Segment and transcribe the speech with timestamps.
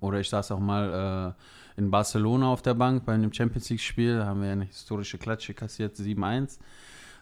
[0.00, 1.34] Oder ich saß auch mal
[1.76, 4.18] äh, in Barcelona auf der Bank bei einem Champions League-Spiel.
[4.18, 6.58] Da haben wir eine historische Klatsche kassiert, 7-1.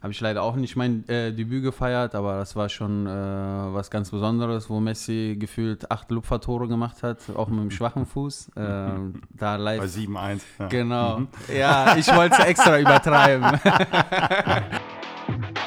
[0.03, 3.91] Habe ich leider auch nicht mein äh, Debüt gefeiert, aber das war schon äh, was
[3.91, 8.51] ganz Besonderes, wo Messi gefühlt acht Lupfertore gemacht hat, auch mit dem schwachen Fuß.
[8.57, 8.57] Äh,
[9.31, 9.81] da live.
[9.81, 10.41] Bei 7-1.
[10.59, 10.69] Ja.
[10.69, 11.19] Genau.
[11.21, 11.29] Mhm.
[11.57, 13.59] Ja, ich wollte es extra übertreiben.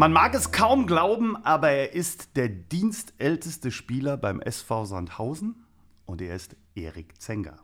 [0.00, 5.66] Man mag es kaum glauben, aber er ist der dienstälteste Spieler beim SV Sandhausen
[6.06, 7.58] und er ist Erik Zenger.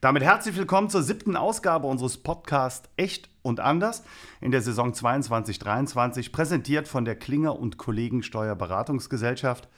[0.00, 4.04] Damit herzlich willkommen zur siebten Ausgabe unseres Podcasts Echt und Anders
[4.40, 9.68] in der Saison 22-23, präsentiert von der Klinger und Kollegen Steuerberatungsgesellschaft.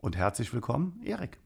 [0.00, 1.38] Und herzlich willkommen, Erik.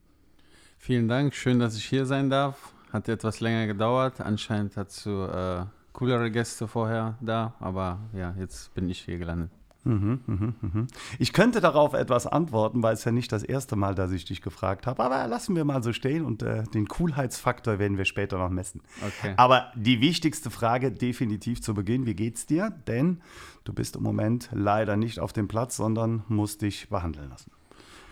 [0.77, 2.73] Vielen Dank, schön, dass ich hier sein darf.
[2.93, 4.21] Hat etwas länger gedauert.
[4.21, 9.49] Anscheinend du äh, coolere Gäste vorher da, aber ja, jetzt bin ich hier gelandet.
[9.85, 10.87] Mhm, mhm, mhm.
[11.19, 14.41] Ich könnte darauf etwas antworten, weil es ja nicht das erste Mal, dass ich dich
[14.41, 15.01] gefragt habe.
[15.03, 18.81] Aber lassen wir mal so stehen und äh, den Coolheitsfaktor werden wir später noch messen.
[19.01, 19.33] Okay.
[19.37, 22.71] Aber die wichtigste Frage definitiv zu Beginn: Wie geht's dir?
[22.87, 23.21] Denn
[23.63, 27.51] du bist im Moment leider nicht auf dem Platz, sondern musst dich behandeln lassen.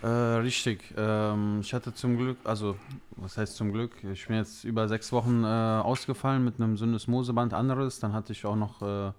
[0.02, 0.94] Äh, richtig.
[0.96, 2.76] Ähm, ich hatte zum Glück, also
[3.16, 3.92] was heißt zum Glück?
[4.04, 7.98] Ich bin jetzt über sechs Wochen äh, ausgefallen mit einem Syndesmoseband anderes.
[7.98, 9.12] Dann hatte ich auch noch äh,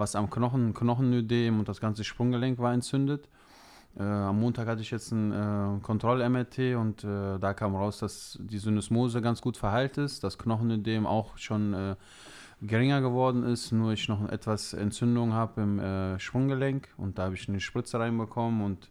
[0.00, 3.28] was am Knochen, Knochenödem und das ganze Sprunggelenk war entzündet.
[3.96, 8.38] Äh, am Montag hatte ich jetzt ein äh, Kontroll-MRT und äh, da kam raus, dass
[8.40, 11.96] die Syndesmose ganz gut verheilt ist, das Knochenödem auch schon äh,
[12.62, 17.34] geringer geworden ist, nur ich noch etwas Entzündung habe im äh, Sprunggelenk und da habe
[17.34, 18.90] ich eine Spritze reinbekommen und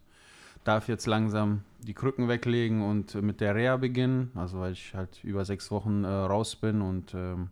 [0.63, 5.23] darf jetzt langsam die Krücken weglegen und mit der Reha beginnen, also weil ich halt
[5.23, 7.49] über sechs Wochen äh, raus bin und ähm,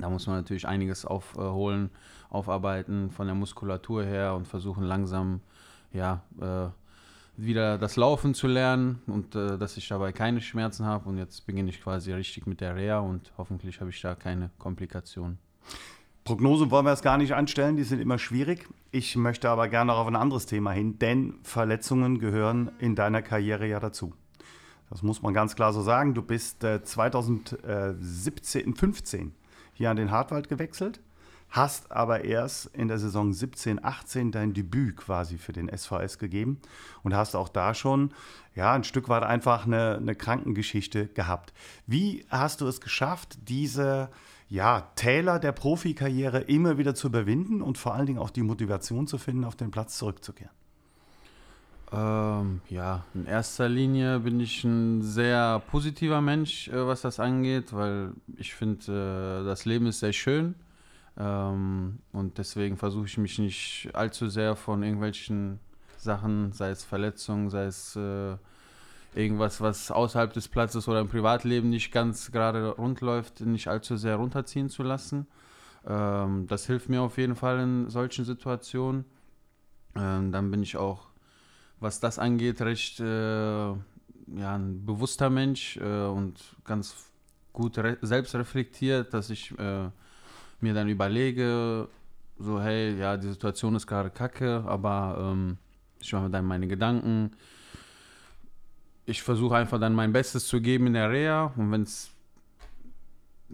[0.00, 1.90] da muss man natürlich einiges aufholen,
[2.30, 5.40] aufarbeiten von der Muskulatur her und versuchen langsam
[5.92, 6.68] ja, äh,
[7.36, 11.08] wieder das Laufen zu lernen und äh, dass ich dabei keine Schmerzen habe.
[11.08, 14.50] Und jetzt beginne ich quasi richtig mit der Reha und hoffentlich habe ich da keine
[14.58, 15.38] Komplikationen.
[16.24, 18.68] Prognosen wollen wir es gar nicht anstellen, die sind immer schwierig.
[18.92, 23.22] Ich möchte aber gerne auch auf ein anderes Thema hin, denn Verletzungen gehören in deiner
[23.22, 24.14] Karriere ja dazu.
[24.88, 26.14] Das muss man ganz klar so sagen.
[26.14, 29.34] Du bist äh, 2017, 15
[29.72, 31.00] hier an den Hartwald gewechselt,
[31.50, 36.60] hast aber erst in der Saison 17, 18 dein Debüt quasi für den SVS gegeben
[37.02, 38.12] und hast auch da schon
[38.54, 41.52] ja, ein Stück weit einfach eine, eine Krankengeschichte gehabt.
[41.86, 44.10] Wie hast du es geschafft, diese
[44.48, 49.06] ja, Täler der Profikarriere immer wieder zu überwinden und vor allen Dingen auch die Motivation
[49.06, 50.52] zu finden, auf den Platz zurückzukehren?
[51.92, 57.72] Ähm, ja, in erster Linie bin ich ein sehr positiver Mensch, äh, was das angeht,
[57.74, 60.54] weil ich finde, äh, das Leben ist sehr schön.
[61.18, 65.58] Ähm, und deswegen versuche ich mich nicht allzu sehr von irgendwelchen
[65.98, 68.36] Sachen, sei es Verletzungen, sei es äh,
[69.14, 73.98] irgendwas, was außerhalb des Platzes oder im Privatleben nicht ganz gerade rund läuft, nicht allzu
[73.98, 75.26] sehr runterziehen zu lassen.
[75.86, 79.04] Ähm, das hilft mir auf jeden Fall in solchen Situationen.
[79.94, 81.11] Ähm, dann bin ich auch
[81.82, 83.76] was das angeht, recht äh, ja,
[84.54, 86.94] ein bewusster Mensch äh, und ganz
[87.52, 89.88] gut selbst reflektiert, dass ich äh,
[90.60, 91.88] mir dann überlege,
[92.38, 95.58] so hey, ja, die Situation ist gerade kacke, aber ähm,
[96.00, 97.32] ich mache dann meine Gedanken.
[99.04, 102.11] Ich versuche einfach dann mein Bestes zu geben in der Reha und wenn es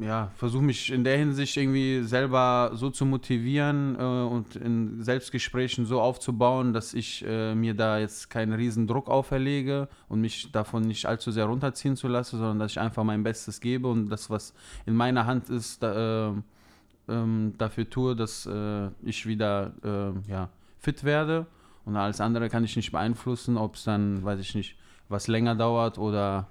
[0.01, 5.87] ja, versuche mich in der Hinsicht irgendwie selber so zu motivieren äh, und in Selbstgesprächen
[5.87, 10.83] so aufzubauen, dass ich äh, mir da jetzt keinen riesen Druck auferlege und mich davon
[10.83, 14.31] nicht allzu sehr runterziehen zu lassen, sondern dass ich einfach mein Bestes gebe und das,
[14.31, 14.55] was
[14.87, 16.33] in meiner Hand ist, da, äh,
[17.09, 20.49] ähm, dafür tue, dass äh, ich wieder äh, ja,
[20.79, 21.47] fit werde.
[21.85, 24.77] Und alles andere kann ich nicht beeinflussen, ob es dann, weiß ich nicht,
[25.09, 26.47] was länger dauert oder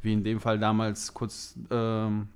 [0.00, 2.28] wie in dem Fall damals kurz ähm,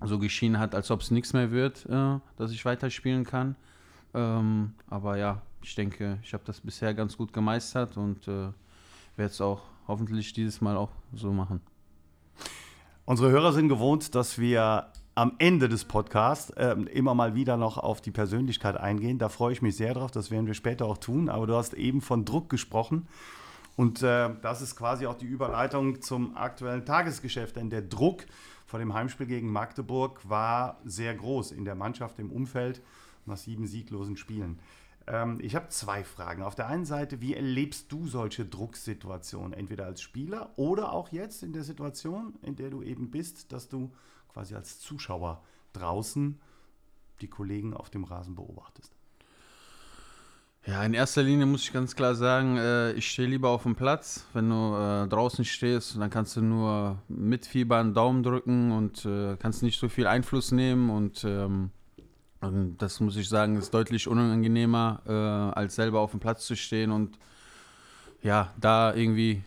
[0.00, 3.56] so geschienen hat, als ob es nichts mehr wird, äh, dass ich weiterspielen kann.
[4.14, 8.50] Ähm, aber ja, ich denke, ich habe das bisher ganz gut gemeistert und äh,
[9.16, 11.60] werde es auch hoffentlich dieses Mal auch so machen.
[13.04, 17.78] Unsere Hörer sind gewohnt, dass wir am Ende des Podcasts äh, immer mal wieder noch
[17.78, 19.18] auf die Persönlichkeit eingehen.
[19.18, 21.28] Da freue ich mich sehr drauf, das werden wir später auch tun.
[21.28, 23.08] Aber du hast eben von Druck gesprochen.
[23.76, 27.56] Und äh, das ist quasi auch die Überleitung zum aktuellen Tagesgeschäft.
[27.56, 28.24] Denn der Druck
[28.66, 32.82] vor dem Heimspiel gegen Magdeburg war sehr groß in der Mannschaft, im Umfeld
[33.24, 34.58] nach sieben sieglosen Spielen.
[35.06, 36.42] Ähm, ich habe zwei Fragen.
[36.42, 41.42] Auf der einen Seite, wie erlebst du solche Drucksituationen, entweder als Spieler oder auch jetzt
[41.42, 43.92] in der Situation, in der du eben bist, dass du
[44.32, 45.42] quasi als Zuschauer
[45.72, 46.40] draußen
[47.20, 48.95] die Kollegen auf dem Rasen beobachtest?
[50.66, 53.76] Ja, in erster Linie muss ich ganz klar sagen, äh, ich stehe lieber auf dem
[53.76, 54.26] Platz.
[54.32, 59.62] Wenn du äh, draußen stehst, dann kannst du nur mitfiebern, Daumen drücken und äh, kannst
[59.62, 60.90] nicht so viel Einfluss nehmen.
[60.90, 61.70] Und, ähm,
[62.78, 65.12] das muss ich sagen, ist deutlich unangenehmer, äh,
[65.56, 66.90] als selber auf dem Platz zu stehen.
[66.90, 67.16] Und
[68.22, 69.44] ja, da irgendwie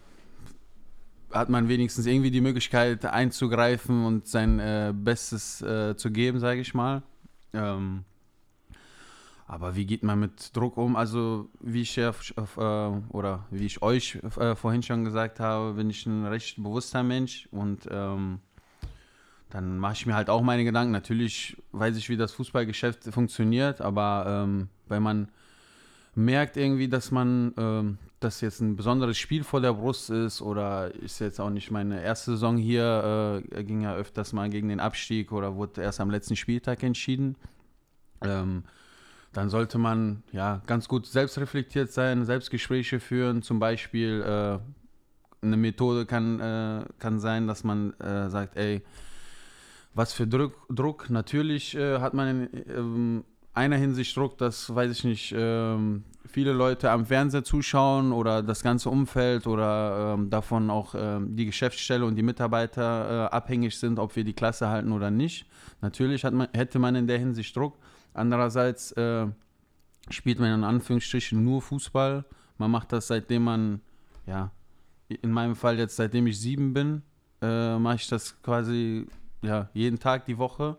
[1.32, 6.62] hat man wenigstens irgendwie die Möglichkeit einzugreifen und sein äh, Bestes äh, zu geben, sage
[6.62, 7.04] ich mal.
[7.54, 8.06] Ähm,
[9.50, 10.96] aber wie geht man mit Druck um?
[10.96, 16.06] Also, wie ich äh, oder wie ich euch äh, vorhin schon gesagt habe, bin ich
[16.06, 18.42] ein recht bewusster Mensch und ähm,
[19.50, 20.92] dann mache ich mir halt auch meine Gedanken.
[20.92, 25.30] Natürlich weiß ich, wie das Fußballgeschäft funktioniert, aber ähm, wenn man
[26.14, 30.94] merkt irgendwie, dass man, ähm, dass jetzt ein besonderes Spiel vor der Brust ist oder
[30.94, 34.80] ist jetzt auch nicht meine erste Saison hier, äh, ging ja öfters mal gegen den
[34.80, 37.36] Abstieg oder wurde erst am letzten Spieltag entschieden.
[38.22, 38.64] Ähm,
[39.34, 43.42] dann sollte man ja ganz gut selbstreflektiert sein, Selbstgespräche führen.
[43.42, 44.60] Zum Beispiel äh,
[45.46, 48.82] eine Methode kann, äh, kann sein, dass man äh, sagt, ey,
[49.94, 51.10] was für Druck, Druck.
[51.10, 53.24] natürlich äh, hat man in ähm,
[53.54, 58.62] einer Hinsicht Druck, dass, weiß ich nicht, ähm, viele Leute am Fernseher zuschauen oder das
[58.62, 64.00] ganze Umfeld oder ähm, davon auch ähm, die Geschäftsstelle und die Mitarbeiter äh, abhängig sind,
[64.00, 65.46] ob wir die Klasse halten oder nicht.
[65.82, 67.78] Natürlich man, hätte man in der Hinsicht Druck.
[68.14, 69.28] Andererseits äh,
[70.10, 72.26] spielt man in Anführungsstrichen nur Fußball.
[72.58, 73.82] Man macht das seitdem man,
[74.26, 74.52] ja,
[75.08, 77.02] in meinem Fall jetzt seitdem ich sieben bin,
[77.42, 79.08] äh, mache ich das quasi
[79.42, 80.78] ja, jeden Tag die Woche.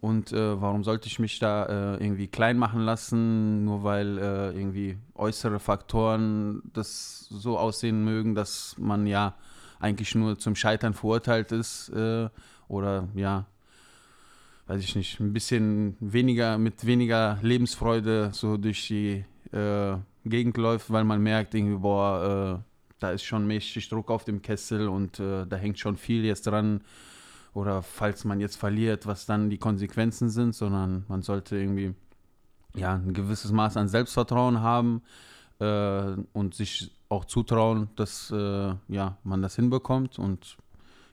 [0.00, 4.50] Und äh, warum sollte ich mich da äh, irgendwie klein machen lassen, nur weil äh,
[4.52, 9.34] irgendwie äußere Faktoren das so aussehen mögen, dass man ja
[9.80, 12.28] eigentlich nur zum Scheitern verurteilt ist äh,
[12.68, 13.46] oder ja
[14.68, 20.92] weiß ich nicht, ein bisschen weniger, mit weniger Lebensfreude so durch die äh, Gegend läuft,
[20.92, 25.18] weil man merkt irgendwie, boah, äh, da ist schon mächtig Druck auf dem Kessel und
[25.20, 26.82] äh, da hängt schon viel jetzt dran.
[27.54, 31.94] Oder falls man jetzt verliert, was dann die Konsequenzen sind, sondern man sollte irgendwie
[32.74, 35.02] ja, ein gewisses Maß an Selbstvertrauen haben
[35.60, 40.58] äh, und sich auch zutrauen, dass äh, ja, man das hinbekommt und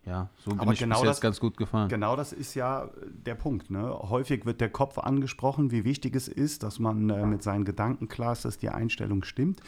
[0.05, 1.89] ja, so bin Aber ich genau bis das, ganz gut gefahren.
[1.89, 3.71] Genau das ist ja der Punkt.
[3.71, 3.89] Ne?
[3.89, 8.07] Häufig wird der Kopf angesprochen, wie wichtig es ist, dass man äh, mit seinen Gedanken
[8.07, 9.61] klar ist, dass die Einstellung stimmt.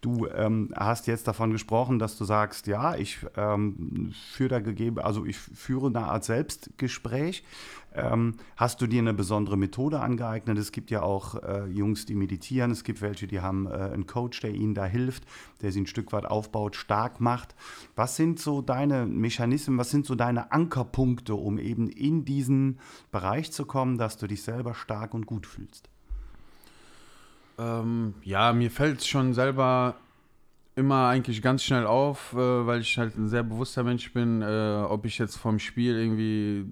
[0.00, 4.98] Du ähm, hast jetzt davon gesprochen, dass du sagst, ja, ich ähm, führe da gegeben,
[4.98, 7.44] also ich führe eine Art Selbstgespräch.
[7.94, 10.58] Ähm, hast du dir eine besondere Methode angeeignet?
[10.58, 12.72] Es gibt ja auch äh, Jungs, die meditieren.
[12.72, 15.24] Es gibt welche, die haben äh, einen Coach, der ihnen da hilft,
[15.62, 17.54] der sie ein Stück weit aufbaut, stark macht.
[17.94, 19.78] Was sind so deine Mechanismen?
[19.78, 22.80] Was sind so deine Ankerpunkte, um eben in diesen
[23.12, 25.88] Bereich zu kommen, dass du dich selber stark und gut fühlst?
[27.58, 29.94] Ähm, ja, mir fällt es schon selber
[30.74, 34.84] immer eigentlich ganz schnell auf, äh, weil ich halt ein sehr bewusster Mensch bin, äh,
[34.88, 36.66] ob ich jetzt vom Spiel irgendwie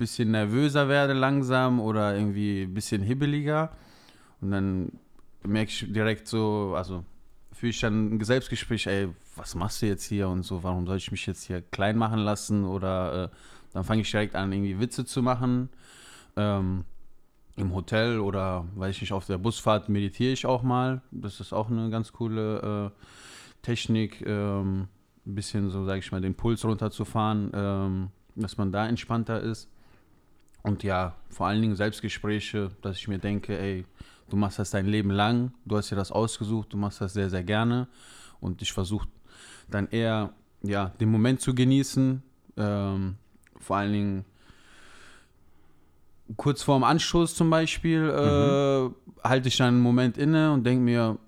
[0.00, 3.70] bisschen nervöser werde langsam oder irgendwie ein bisschen hibbeliger.
[4.40, 4.92] Und dann
[5.44, 7.04] merke ich direkt so, also
[7.52, 10.96] fühle ich dann ein Selbstgespräch, ey, was machst du jetzt hier und so, warum soll
[10.96, 12.64] ich mich jetzt hier klein machen lassen?
[12.64, 13.28] Oder äh,
[13.72, 15.68] dann fange ich direkt an, irgendwie Witze zu machen.
[16.36, 16.84] Ähm,
[17.56, 21.02] im Hotel oder weiß ich nicht, auf der Busfahrt meditiere ich auch mal.
[21.10, 24.88] Das ist auch eine ganz coole äh, Technik, ähm,
[25.26, 29.68] ein bisschen so, sage ich mal, den Puls runterzufahren, ähm, dass man da entspannter ist.
[30.62, 33.84] Und ja, vor allen Dingen Selbstgespräche, dass ich mir denke, ey,
[34.28, 37.30] du machst das dein Leben lang, du hast dir das ausgesucht, du machst das sehr,
[37.30, 37.88] sehr gerne.
[38.40, 39.08] Und ich versuche
[39.68, 42.22] dann eher, ja, den Moment zu genießen,
[42.56, 43.16] ähm,
[43.58, 44.24] vor allen Dingen
[46.36, 48.94] kurz vorm Anstoß zum Beispiel äh, mhm.
[49.22, 51.18] halte ich dann einen Moment inne und denke mir,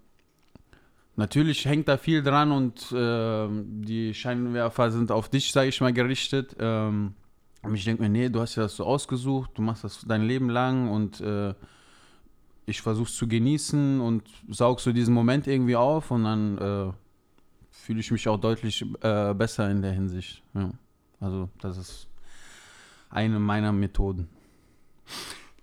[1.16, 5.92] natürlich hängt da viel dran und äh, die Scheinwerfer sind auf dich, sage ich mal,
[5.92, 6.56] gerichtet.
[6.58, 7.14] Ähm,
[7.62, 10.22] und ich denke mir, nee, du hast ja das so ausgesucht, du machst das dein
[10.22, 11.54] Leben lang und äh,
[12.66, 16.92] ich versuche es zu genießen und saug so diesen Moment irgendwie auf und dann äh,
[17.70, 20.42] fühle ich mich auch deutlich äh, besser in der Hinsicht.
[20.54, 20.70] Ja.
[21.20, 22.08] Also das ist
[23.10, 24.28] eine meiner Methoden.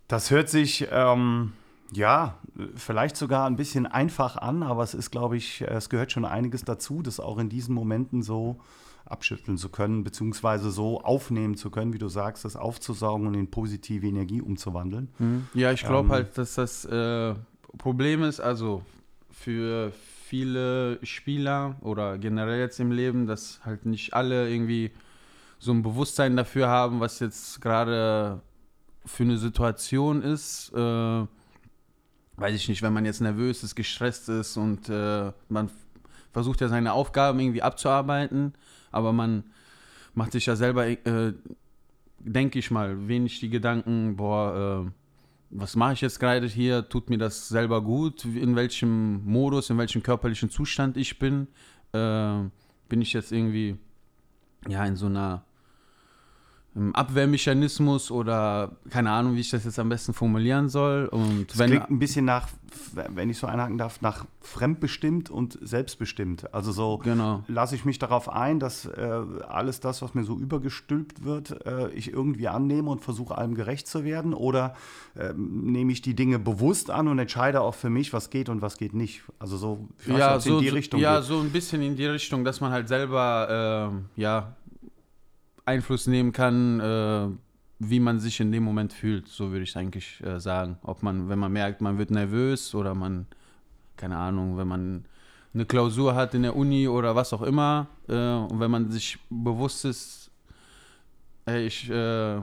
[0.08, 1.54] Das hört sich, ähm,
[1.92, 2.38] ja,
[2.76, 6.64] vielleicht sogar ein bisschen einfach an, aber es ist, glaube ich, es gehört schon einiges
[6.64, 8.60] dazu, das auch in diesen Momenten so
[9.10, 13.50] abschütteln zu können, beziehungsweise so aufnehmen zu können, wie du sagst, das aufzusaugen und in
[13.50, 15.10] positive Energie umzuwandeln.
[15.18, 15.48] Mhm.
[15.54, 17.34] Ja, ich glaube ähm, halt, dass das äh,
[17.78, 18.84] Problem ist, also
[19.32, 19.92] für
[20.26, 24.92] viele Spieler oder generell jetzt im Leben, dass halt nicht alle irgendwie
[25.58, 28.42] so ein Bewusstsein dafür haben, was jetzt gerade
[29.06, 30.72] für eine Situation ist.
[30.74, 31.26] Äh,
[32.38, 35.70] weiß ich nicht, wenn man jetzt nervös ist, gestresst ist und äh, man
[36.32, 38.54] versucht ja seine Aufgaben irgendwie abzuarbeiten,
[38.92, 39.44] aber man
[40.14, 41.34] macht sich ja selber, äh,
[42.20, 44.92] denke ich mal, wenig die Gedanken, boah, äh,
[45.52, 46.88] was mache ich jetzt gerade hier?
[46.90, 48.26] Tut mir das selber gut?
[48.26, 51.48] In welchem Modus, in welchem körperlichen Zustand ich bin?
[51.92, 52.44] Äh,
[52.88, 53.78] bin ich jetzt irgendwie
[54.68, 55.44] ja in so einer
[56.94, 61.08] Abwehrmechanismus oder keine Ahnung, wie ich das jetzt am besten formulieren soll.
[61.08, 62.48] Und das wenn, klingt ein bisschen nach,
[62.94, 66.54] wenn ich so einhaken darf, nach fremdbestimmt und selbstbestimmt.
[66.54, 67.44] Also so genau.
[67.48, 71.90] lasse ich mich darauf ein, dass äh, alles das, was mir so übergestülpt wird, äh,
[71.92, 74.34] ich irgendwie annehme und versuche allem gerecht zu werden.
[74.34, 74.76] Oder
[75.16, 78.62] äh, nehme ich die Dinge bewusst an und entscheide auch für mich, was geht und
[78.62, 79.22] was geht nicht.
[79.38, 81.00] Also so, ja, so, in die Richtung.
[81.00, 81.28] Ja, geht.
[81.28, 84.56] so ein bisschen in die Richtung, dass man halt selber äh, ja
[85.70, 87.28] Einfluss nehmen kann, äh,
[87.80, 90.78] wie man sich in dem Moment fühlt, so würde ich eigentlich äh, sagen.
[90.84, 93.26] Ob man, wenn man merkt, man wird nervös oder man,
[93.96, 95.06] keine Ahnung, wenn man
[95.54, 99.18] eine Klausur hat in der Uni oder was auch immer, äh, und wenn man sich
[99.30, 100.30] bewusst ist,
[101.46, 102.42] ey, ich äh,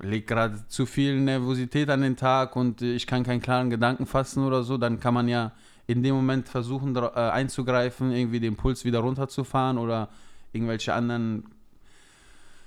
[0.00, 4.44] lege gerade zu viel Nervosität an den Tag und ich kann keinen klaren Gedanken fassen
[4.44, 5.52] oder so, dann kann man ja
[5.86, 10.08] in dem Moment versuchen äh, einzugreifen, irgendwie den Puls wieder runterzufahren oder
[10.52, 11.44] irgendwelche anderen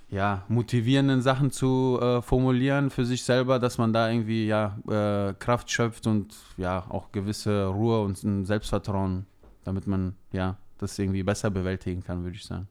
[0.10, 5.34] ja, motivierenden Sachen zu äh, formulieren für sich selber, dass man da irgendwie ja, äh,
[5.34, 9.26] Kraft schöpft und ja auch gewisse Ruhe und ein Selbstvertrauen,
[9.64, 12.68] damit man ja das irgendwie besser bewältigen kann, würde ich sagen.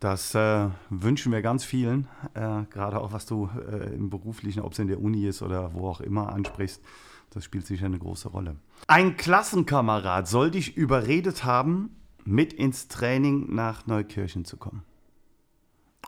[0.00, 4.72] Das äh, wünschen wir ganz vielen, äh, gerade auch was du äh, im beruflichen, ob
[4.72, 6.82] es in der Uni ist oder wo auch immer ansprichst.
[7.28, 8.56] Das spielt sicher eine große Rolle.
[8.88, 14.82] Ein Klassenkamerad soll dich überredet haben, mit ins Training nach Neukirchen zu kommen.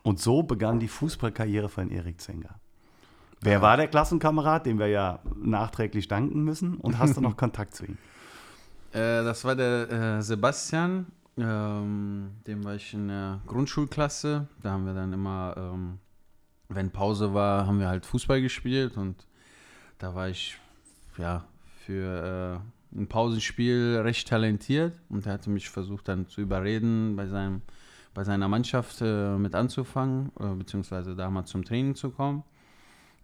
[0.03, 2.61] Und so begann die Fußballkarriere von Erik Zenger.
[3.41, 3.63] Wer ja.
[3.63, 6.77] war der Klassenkamerad, dem wir ja nachträglich danken müssen?
[6.77, 7.99] Und hast du noch Kontakt zu ihm?
[8.93, 11.07] Äh, das war der äh, Sebastian,
[11.39, 14.49] ähm, dem war ich in der Grundschulklasse.
[14.63, 15.99] Da haben wir dann immer, ähm,
[16.69, 19.27] wenn Pause war, haben wir halt Fußball gespielt und
[19.99, 20.59] da war ich
[21.17, 21.45] ja
[21.85, 22.61] für
[22.95, 27.63] äh, ein Pausenspiel recht talentiert und er hatte mich versucht dann zu überreden bei seinem
[28.15, 32.45] bei seiner Mannschaft äh, mit anzufangen, äh, beziehungsweise da mal zum Training zu kommen.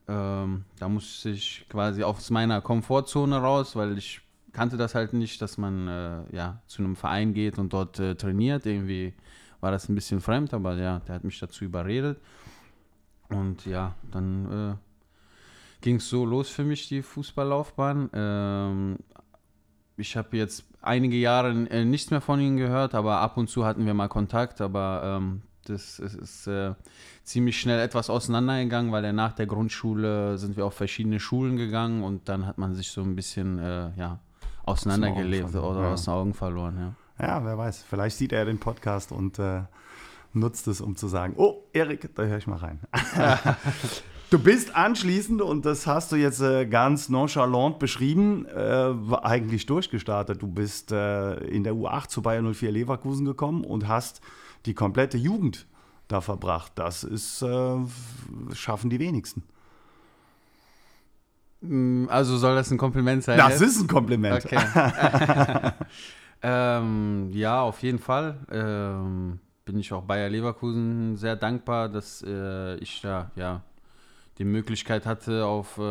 [0.09, 5.43] Ähm, da musste ich quasi aus meiner Komfortzone raus, weil ich kannte das halt nicht,
[5.43, 8.65] dass man äh, ja zu einem Verein geht und dort äh, trainiert.
[8.65, 9.13] Irgendwie
[9.61, 12.19] war das ein bisschen fremd, aber ja, der hat mich dazu überredet.
[13.29, 14.75] Und ja, dann äh,
[15.83, 18.11] ging es so los für mich, die Fußballlaufbahn.
[18.15, 18.99] Ähm,
[19.99, 23.65] ich habe jetzt einige Jahre äh, nichts mehr von ihnen gehört, aber ab und zu
[23.65, 26.75] hatten wir mal Kontakt, aber ähm, das ist, ist äh,
[27.23, 32.29] ziemlich schnell etwas auseinandergegangen, weil nach der Grundschule sind wir auf verschiedene Schulen gegangen und
[32.29, 34.19] dann hat man sich so ein bisschen äh, ja,
[34.65, 35.93] auseinandergelebt oder ja.
[35.93, 36.95] aus den Augen verloren.
[37.19, 37.27] Ja.
[37.27, 39.63] ja, wer weiß, vielleicht sieht er den Podcast und äh,
[40.33, 42.81] nutzt es, um zu sagen, oh, Erik, da höre ich mal rein.
[44.31, 48.93] Du bist anschließend, und das hast du jetzt äh, ganz nonchalant beschrieben, äh,
[49.23, 50.43] eigentlich durchgestartet.
[50.43, 54.21] Du bist äh, in der U8 zu Bayern 04 Leverkusen gekommen und hast
[54.67, 55.67] die komplette Jugend
[56.09, 56.73] da verbracht.
[56.75, 57.77] Das ist, äh,
[58.53, 59.45] schaffen die wenigsten.
[61.63, 63.39] Mm, also soll das ein Kompliment sein?
[63.39, 63.63] Das jetzt?
[63.63, 64.45] ist ein Kompliment.
[64.45, 64.61] Okay.
[66.43, 68.37] ähm, ja, auf jeden Fall.
[68.51, 73.63] Ähm, bin ich auch Bayer Leverkusen sehr dankbar, dass äh, ich da ja
[74.39, 75.83] die Möglichkeit hatte, auf äh,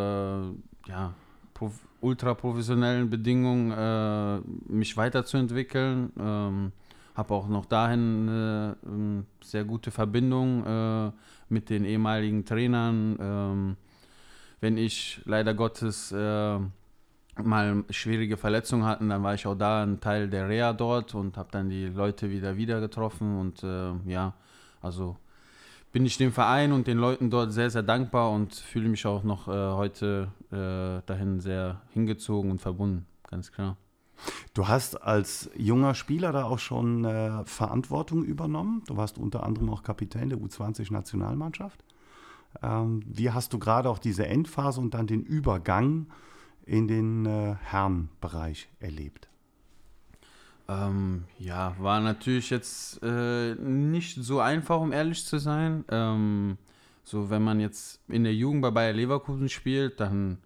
[0.88, 1.14] ja,
[2.02, 4.40] ultra professionellen Bedingungen äh,
[4.72, 6.12] mich weiterzuentwickeln.
[6.20, 6.72] Ähm,
[7.16, 11.12] habe auch noch dahin eine ähm, sehr gute Verbindung äh,
[11.50, 13.18] mit den ehemaligen Trainern.
[13.20, 13.78] Ähm,
[14.62, 16.60] wenn ich leider Gottes äh,
[17.44, 21.38] mal schwierige Verletzungen hatten, dann war ich auch da ein Teil der Reha dort und
[21.38, 24.34] habe dann die Leute wieder wieder getroffen und äh, ja,
[24.82, 25.18] also
[25.92, 29.24] bin ich dem Verein und den Leuten dort sehr, sehr dankbar und fühle mich auch
[29.24, 33.78] noch äh, heute äh, dahin sehr hingezogen und verbunden, ganz klar.
[34.54, 38.84] Du hast als junger Spieler da auch schon äh, Verantwortung übernommen.
[38.88, 41.84] Du warst unter anderem auch Kapitän der U20-Nationalmannschaft.
[42.62, 46.08] Ähm, wie hast du gerade auch diese Endphase und dann den Übergang
[46.66, 49.30] in den äh, Herrenbereich erlebt?
[50.70, 55.86] Ähm, ja, war natürlich jetzt äh, nicht so einfach, um ehrlich zu sein.
[55.90, 56.58] Ähm,
[57.04, 60.40] so, wenn man jetzt in der Jugend bei Bayer Leverkusen spielt, dann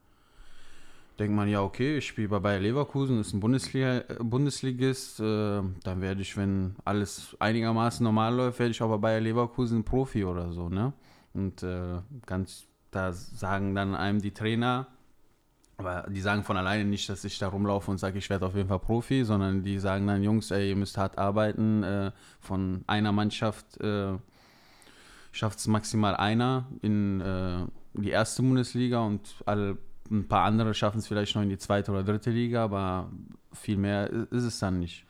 [1.18, 5.20] denkt man, ja, okay, ich spiele bei Bayer Leverkusen, ist ein Bundesliga, äh, Bundesligist.
[5.20, 5.24] Äh,
[5.84, 10.24] dann werde ich, wenn alles einigermaßen normal läuft, werde ich auch bei Bayer Leverkusen Profi
[10.24, 10.94] oder so, ne?
[11.34, 14.88] Und äh, ganz, da sagen dann einem die Trainer,
[15.78, 18.56] aber die sagen von alleine nicht, dass ich da rumlaufe und sage, ich werde auf
[18.56, 21.84] jeden Fall Profi, sondern die sagen dann, Jungs, ey, ihr müsst hart arbeiten.
[21.84, 24.13] Äh, von einer Mannschaft äh,
[25.32, 29.78] schafft es maximal einer in äh, die erste Bundesliga und alle
[30.10, 33.10] ein paar andere schaffen es vielleicht noch in die zweite oder dritte Liga, aber
[33.54, 35.06] viel mehr ist es dann nicht.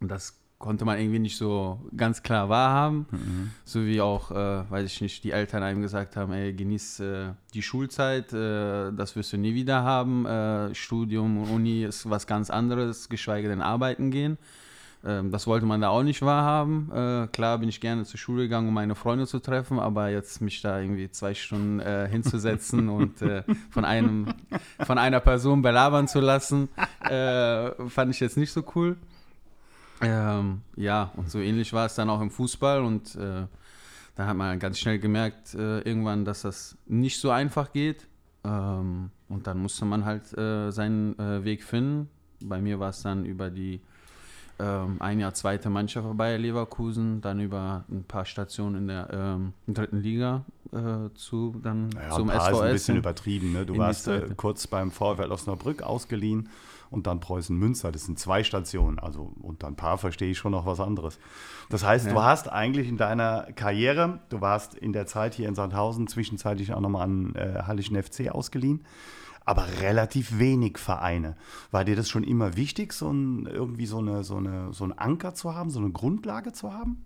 [0.00, 3.06] Und das konnte man irgendwie nicht so ganz klar wahrhaben.
[3.10, 3.50] Mhm.
[3.64, 7.32] So wie auch, äh, weiß ich nicht, die Eltern einem gesagt haben, ey, genieß äh,
[7.52, 10.24] die Schulzeit, äh, das wirst du nie wieder haben.
[10.24, 14.38] Äh, Studium und Uni ist was ganz anderes, geschweige denn arbeiten gehen.
[15.04, 16.90] Ähm, das wollte man da auch nicht wahrhaben.
[16.90, 20.40] Äh, klar bin ich gerne zur Schule gegangen, um meine Freunde zu treffen, aber jetzt
[20.40, 23.22] mich da irgendwie zwei Stunden äh, hinzusetzen und
[23.68, 24.28] von, einem,
[24.80, 26.68] von einer Person belabern zu lassen,
[27.00, 28.96] fand ich jetzt nicht so cool.
[30.00, 33.46] Ähm, ja, und so ähnlich war es dann auch im Fußball und äh,
[34.14, 38.06] da hat man ganz schnell gemerkt, äh, irgendwann, dass das nicht so einfach geht.
[38.44, 42.08] Ähm, und dann musste man halt seinen Weg finden.
[42.40, 43.80] Bei mir war es dann über die
[44.58, 49.52] ähm, ein Jahr zweite Mannschaft bei Leverkusen, dann über ein paar Stationen in der ähm,
[49.66, 52.50] dritten Liga äh, zu dann naja, zum ein SVS.
[52.52, 53.52] Ist ein bisschen übertrieben.
[53.52, 53.66] Ne?
[53.66, 56.48] Du warst äh, kurz beim VfL Osnabrück ausgeliehen
[56.90, 57.92] und dann Preußen Münster.
[57.92, 58.98] Das sind zwei Stationen.
[58.98, 61.18] Also unter ein paar verstehe ich schon noch was anderes.
[61.70, 62.12] Das heißt, ja.
[62.12, 66.72] du hast eigentlich in deiner Karriere, du warst in der Zeit hier in Sandhausen zwischenzeitlich
[66.72, 68.84] auch nochmal an äh, Hallischen FC ausgeliehen
[69.48, 71.36] aber relativ wenig Vereine.
[71.70, 74.92] War dir das schon immer wichtig, so ein, irgendwie so, eine, so, eine, so einen
[74.92, 77.04] Anker zu haben, so eine Grundlage zu haben?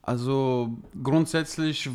[0.00, 1.90] Also grundsätzlich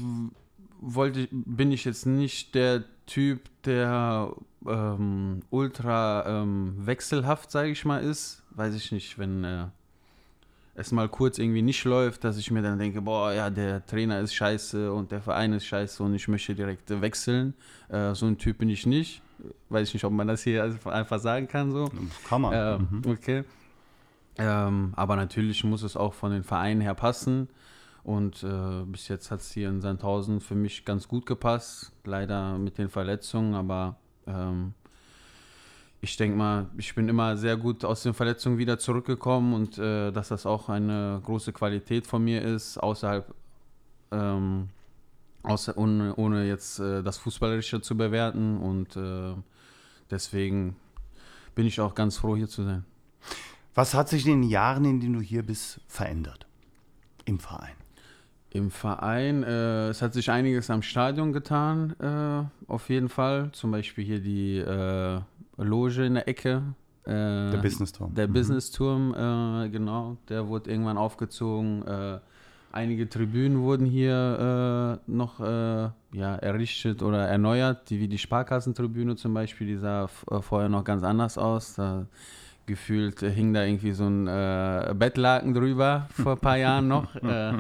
[0.82, 4.32] wollte, bin ich jetzt nicht der Typ, der
[4.66, 8.44] ähm, ultra ähm, wechselhaft, sage ich mal, ist.
[8.52, 9.66] Weiß ich nicht, wenn äh,
[10.76, 14.20] es mal kurz irgendwie nicht läuft, dass ich mir dann denke, boah, ja, der Trainer
[14.20, 17.54] ist scheiße und der Verein ist scheiße und ich möchte direkt wechseln.
[17.90, 19.22] Äh, so ein Typ bin ich nicht
[19.70, 21.90] weiß ich nicht, ob man das hier einfach sagen kann so.
[22.28, 22.54] Kann man.
[22.54, 23.12] Ähm, mhm.
[23.12, 23.44] Okay.
[24.38, 27.50] Ähm, aber natürlich muss es auch von den Vereinen her passen.
[28.10, 31.92] Und äh, bis jetzt hat es hier in Sandhausen für mich ganz gut gepasst.
[32.06, 34.74] Leider mit den Verletzungen, aber ähm,
[36.02, 40.12] ich denke mal, ich bin immer sehr gut aus den Verletzungen wieder zurückgekommen und äh,
[40.12, 43.32] dass das auch eine große Qualität von mir ist, außerhalb
[44.12, 44.70] ähm,
[45.44, 48.58] Außer, ohne, ohne jetzt äh, das Fußballerische zu bewerten.
[48.58, 49.36] Und äh,
[50.12, 50.76] deswegen
[51.56, 52.86] bin ich auch ganz froh, hier zu sein.
[53.74, 56.48] Was hat sich in den Jahren, in denen du hier bist, verändert
[57.26, 57.79] im Verein?
[58.52, 63.50] Im Verein, äh, es hat sich einiges am Stadion getan, äh, auf jeden Fall.
[63.52, 65.20] Zum Beispiel hier die äh,
[65.58, 66.64] Loge in der Ecke.
[67.06, 68.14] Äh, der Business-Turm.
[68.16, 68.34] Der mhm.
[68.34, 70.18] Business-Turm, genau.
[70.30, 71.84] Der wurde irgendwann aufgezogen
[72.72, 79.16] Einige Tribünen wurden hier äh, noch äh, ja, errichtet oder erneuert, die, wie die Sparkassentribüne
[79.16, 81.74] zum Beispiel, die sah äh, vorher noch ganz anders aus.
[81.74, 82.06] Da
[82.70, 87.10] gefühlt äh, hing da irgendwie so ein äh, Bettlaken drüber vor ein paar Jahren noch.
[87.22, 87.54] Äh,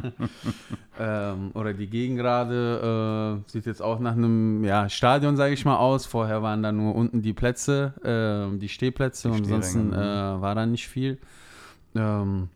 [0.99, 6.05] ähm, oder die Gegengrade sieht jetzt auch nach einem ja, Stadion, sage ich mal, aus.
[6.05, 7.93] Vorher waren da nur unten die Plätze,
[8.59, 10.41] die Stehplätze, die und ansonsten mhm.
[10.41, 11.19] war da nicht viel.
[11.95, 12.49] Ähm,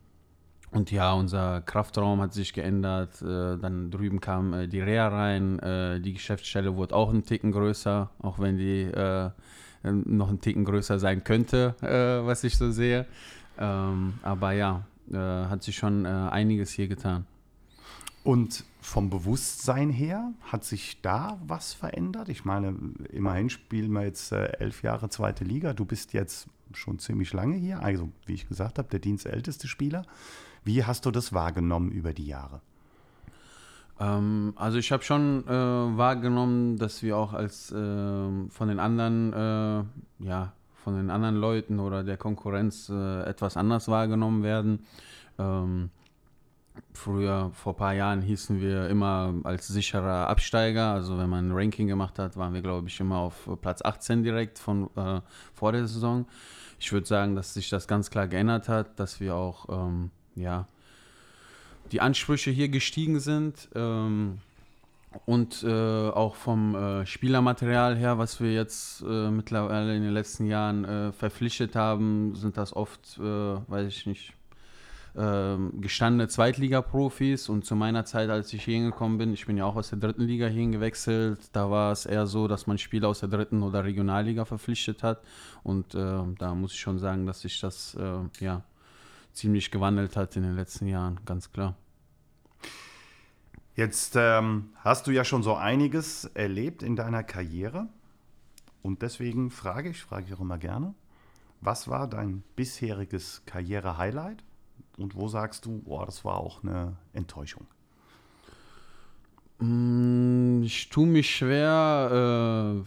[0.74, 3.22] und ja, unser Kraftraum hat sich geändert.
[3.22, 5.60] Äh, dann drüben kam äh, die Reha rein.
[5.60, 8.92] Äh, die Geschäftsstelle wurde auch ein Ticken größer, auch wenn die
[9.84, 13.06] äh, noch ein Ticken größer sein könnte, äh, was ich so sehe.
[13.58, 17.26] Ähm, aber ja, äh, hat sich schon einiges hier getan.
[18.24, 22.30] Und vom Bewusstsein her hat sich da was verändert?
[22.30, 22.74] Ich meine,
[23.12, 25.74] immerhin spielen wir jetzt elf Jahre zweite Liga.
[25.74, 30.06] Du bist jetzt schon ziemlich lange hier, also wie ich gesagt habe, der dienstälteste Spieler.
[30.64, 32.62] Wie hast du das wahrgenommen über die Jahre?
[34.00, 39.34] Ähm, also ich habe schon äh, wahrgenommen, dass wir auch als äh, von den anderen,
[39.34, 40.54] äh, ja,
[40.84, 44.86] von den anderen Leuten oder der Konkurrenz äh, etwas anders wahrgenommen werden.
[45.40, 45.90] Ähm,
[46.94, 50.94] früher, vor ein paar Jahren, hießen wir immer als sicherer Absteiger.
[50.94, 54.24] Also wenn man ein Ranking gemacht hat, waren wir, glaube ich, immer auf Platz 18
[54.24, 55.22] direkt von äh,
[55.54, 56.26] vor der Saison.
[56.80, 60.68] Ich würde sagen, dass sich das ganz klar geändert hat, dass wir auch ähm, ja,
[61.92, 63.70] die Ansprüche hier gestiegen sind.
[63.76, 64.40] Ähm,
[65.26, 70.46] und äh, auch vom äh, Spielermaterial her, was wir jetzt äh, mittlerweile in den letzten
[70.46, 74.34] Jahren äh, verpflichtet haben, sind das oft, äh, weiß ich nicht,
[75.16, 79.66] ähm, gestandene Zweitliga-Profis und zu meiner Zeit, als ich hier hingekommen bin, ich bin ja
[79.66, 83.10] auch aus der dritten Liga hier gewechselt, da war es eher so, dass man Spieler
[83.10, 85.22] aus der dritten oder Regionalliga verpflichtet hat
[85.62, 87.96] und äh, da muss ich schon sagen, dass sich das
[88.40, 88.64] ja
[89.34, 91.76] ziemlich gewandelt hat in den letzten Jahren, ganz klar.
[93.76, 97.88] Jetzt ähm, hast du ja schon so einiges erlebt in deiner Karriere
[98.84, 100.94] und deswegen frage ich, frage ich auch immer gerne,
[101.60, 104.44] was war dein bisheriges Karriere-Highlight
[104.98, 107.66] und wo sagst du, boah, das war auch eine Enttäuschung?
[109.60, 112.84] Mm, ich tue mich schwer,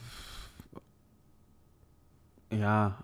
[2.51, 2.99] äh, ja,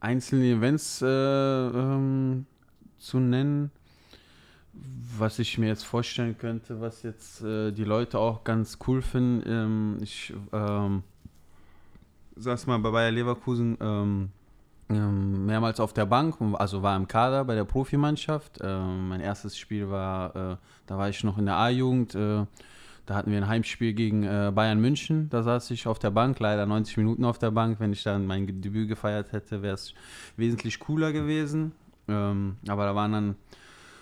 [0.00, 2.46] einzelne Events äh, ähm,
[2.98, 3.70] zu nennen,
[5.18, 9.42] was ich mir jetzt vorstellen könnte, was jetzt äh, die Leute auch ganz cool finden.
[9.48, 11.02] Ähm, ich ähm,
[12.36, 14.28] saß mal bei Bayer Leverkusen ähm,
[14.88, 18.58] ähm, mehrmals auf der Bank, also war im Kader bei der Profimannschaft.
[18.62, 20.56] Ähm, mein erstes Spiel war, äh,
[20.86, 22.14] da war ich noch in der A-Jugend.
[22.14, 22.44] Äh,
[23.06, 25.28] da hatten wir ein Heimspiel gegen äh, Bayern München.
[25.30, 27.78] Da saß ich auf der Bank, leider 90 Minuten auf der Bank.
[27.78, 29.94] Wenn ich dann mein Debüt gefeiert hätte, wäre es
[30.36, 31.72] wesentlich cooler gewesen.
[32.08, 33.36] Ähm, aber da waren dann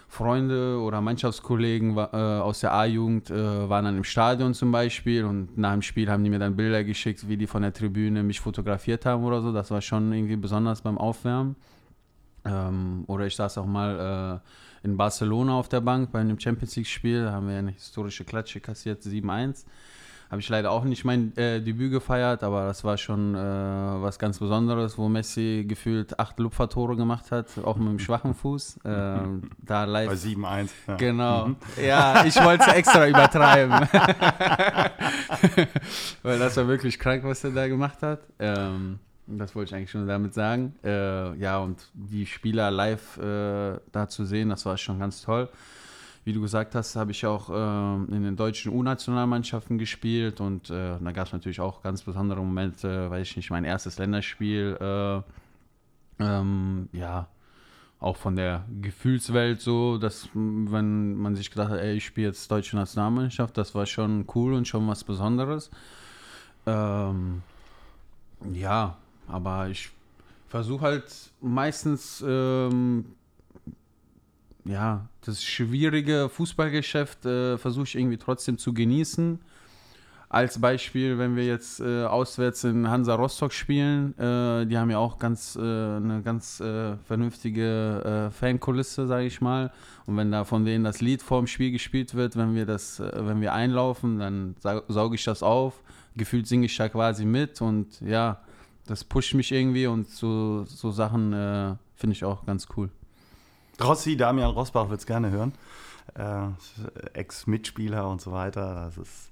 [0.09, 5.59] Freunde oder Mannschaftskollegen äh, aus der A-Jugend äh, waren dann im Stadion zum Beispiel und
[5.59, 8.41] nach dem Spiel haben die mir dann Bilder geschickt, wie die von der Tribüne mich
[8.41, 9.53] fotografiert haben oder so.
[9.53, 11.57] Das war schon irgendwie besonders beim Aufwärmen.
[12.45, 14.41] Ähm, oder ich saß auch mal
[14.85, 18.25] äh, in Barcelona auf der Bank bei einem Champions League-Spiel, da haben wir eine historische
[18.25, 19.65] Klatsche kassiert, 7-1.
[20.35, 24.19] Habe ich leider auch nicht mein äh, Debüt gefeiert, aber das war schon äh, was
[24.19, 28.79] ganz Besonderes, wo Messi gefühlt acht Lupfertore gemacht hat, auch mit dem schwachen Fuß.
[28.79, 29.19] Äh,
[29.59, 30.09] da live.
[30.09, 30.71] Bei 7-1.
[30.89, 30.97] Ja.
[30.97, 31.47] Genau.
[31.47, 31.57] Mhm.
[31.81, 33.75] Ja, ich wollte es extra übertreiben.
[36.25, 38.23] Weil das war wirklich krank, was er da gemacht hat.
[38.41, 40.75] Ähm, das wollte ich eigentlich schon damit sagen.
[40.83, 45.49] Äh, ja, und die Spieler live äh, da zu sehen, das war schon ganz toll
[46.25, 50.99] wie du gesagt hast, habe ich auch äh, in den deutschen U-Nationalmannschaften gespielt und äh,
[50.99, 56.23] da gab es natürlich auch ganz besondere Momente, weiß ich nicht, mein erstes Länderspiel, äh,
[56.23, 57.29] ähm, ja,
[58.01, 62.51] auch von der Gefühlswelt so, dass wenn man sich gedacht hat, ey, ich spiele jetzt
[62.51, 65.71] deutsche Nationalmannschaft, das war schon cool und schon was Besonderes.
[66.67, 67.43] Ähm,
[68.53, 69.91] ja, aber ich
[70.49, 73.07] versuche halt meistens ähm,
[74.65, 79.41] ja, das schwierige Fußballgeschäft äh, versuche ich irgendwie trotzdem zu genießen.
[80.31, 84.99] Als Beispiel, wenn wir jetzt äh, auswärts in Hansa Rostock spielen, äh, die haben ja
[84.99, 89.71] auch ganz, äh, eine ganz äh, vernünftige äh, Fankulisse, sage ich mal.
[90.07, 93.41] Und wenn da von denen das Lied vorm Spiel gespielt wird, wenn wir das, wenn
[93.41, 95.83] wir einlaufen, dann sauge ich das auf.
[96.17, 98.41] Gefühlt singe ich da quasi mit und ja,
[98.87, 102.91] das pusht mich irgendwie und so, so Sachen finde ich auch ganz cool.
[103.83, 105.53] Rossi, Damian Rosbach wird es gerne hören.
[106.15, 108.75] Äh, Ex-Mitspieler und so weiter.
[108.75, 109.31] Das ist.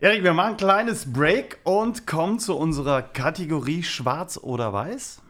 [0.00, 5.22] Erik, wir machen ein kleines Break und kommen zu unserer Kategorie Schwarz oder Weiß.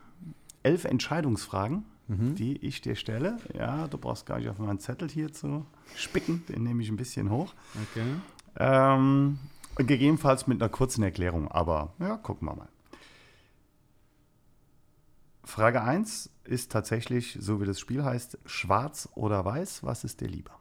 [0.62, 2.34] Elf Entscheidungsfragen, mhm.
[2.36, 3.36] die ich dir stelle.
[3.56, 6.44] Ja, du brauchst gar nicht auf meinen Zettel hier zu spicken.
[6.48, 7.52] Den nehme ich ein bisschen hoch.
[7.90, 8.04] Okay.
[8.58, 9.38] Ähm,
[9.76, 12.68] gegebenenfalls mit einer kurzen Erklärung, aber ja, gucken wir mal.
[15.52, 19.84] Frage 1 ist tatsächlich, so wie das Spiel heißt, schwarz oder weiß.
[19.84, 20.52] Was ist dir lieber?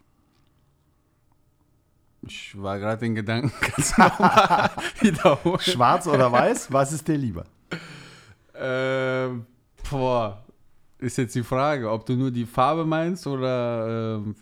[2.24, 5.62] Ich war gerade in Gedanken, kannst du nochmal wiederholen?
[5.62, 7.46] Schwarz oder weiß, was ist dir lieber?
[8.54, 9.46] Ähm,
[9.90, 10.44] boah,
[11.00, 14.36] ist jetzt die Frage, ob du nur die Farbe meinst oder ähm,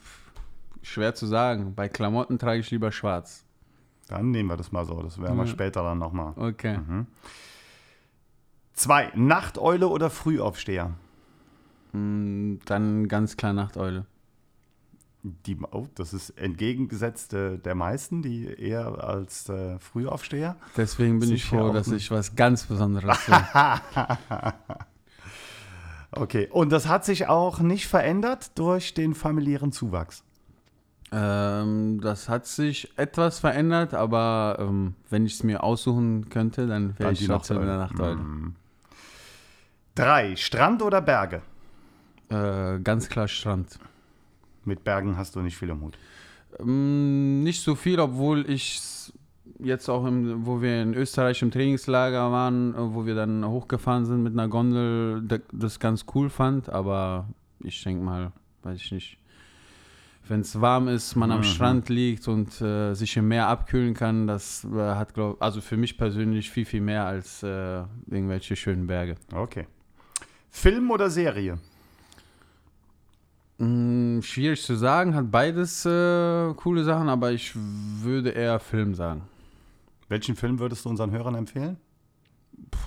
[0.81, 1.75] schwer zu sagen.
[1.75, 3.45] Bei Klamotten trage ich lieber schwarz.
[4.07, 5.49] Dann nehmen wir das mal so, das werden wir mhm.
[5.49, 6.33] später dann nochmal.
[6.35, 6.79] Okay.
[6.79, 7.05] Mhm.
[8.79, 10.93] Zwei, Nachteule oder Frühaufsteher?
[11.91, 14.05] Mm, dann ganz klar Nachteule.
[15.21, 20.55] Die, oh, das ist entgegengesetzt äh, der meisten, die eher als äh, Frühaufsteher.
[20.77, 23.35] Deswegen bin ich froh, dass ich was ganz Besonderes bin.
[26.11, 30.23] okay, und das hat sich auch nicht verändert durch den familiären Zuwachs?
[31.11, 36.97] Ähm, das hat sich etwas verändert, aber ähm, wenn ich es mir aussuchen könnte, dann
[36.97, 38.15] wäre ich trotzdem in der Nachteule.
[38.15, 38.55] Mm.
[39.99, 41.41] Drei, Strand oder Berge?
[42.29, 43.79] Äh, ganz klar Strand.
[44.63, 45.97] Mit Bergen hast du nicht viel am Hut?
[46.57, 48.81] Ähm, nicht so viel, obwohl ich
[49.59, 54.05] jetzt auch, im, wo wir in Österreich im Trainingslager waren, äh, wo wir dann hochgefahren
[54.05, 56.69] sind mit einer Gondel, das ganz cool fand.
[56.69, 57.27] Aber
[57.61, 58.31] ich denke mal,
[58.63, 59.17] weiß ich nicht,
[60.29, 61.43] wenn es warm ist, man am mhm.
[61.43, 65.75] Strand liegt und äh, sich im Meer abkühlen kann, das äh, hat, glaube also für
[65.75, 69.15] mich persönlich viel, viel mehr als äh, irgendwelche schönen Berge.
[69.33, 69.67] Okay.
[70.49, 71.57] Film oder Serie?
[73.57, 79.23] Mm, schwierig zu sagen, hat beides äh, coole Sachen, aber ich würde eher Film sagen.
[80.07, 81.77] Welchen Film würdest du unseren Hörern empfehlen?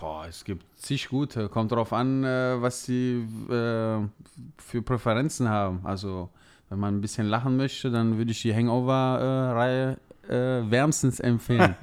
[0.00, 1.48] Boah, es gibt zig gute.
[1.48, 4.00] Kommt darauf an, äh, was sie äh,
[4.58, 5.80] für Präferenzen haben.
[5.84, 6.30] Also,
[6.68, 9.98] wenn man ein bisschen lachen möchte, dann würde ich die Hangover-Reihe
[10.28, 11.76] äh, wärmstens empfehlen.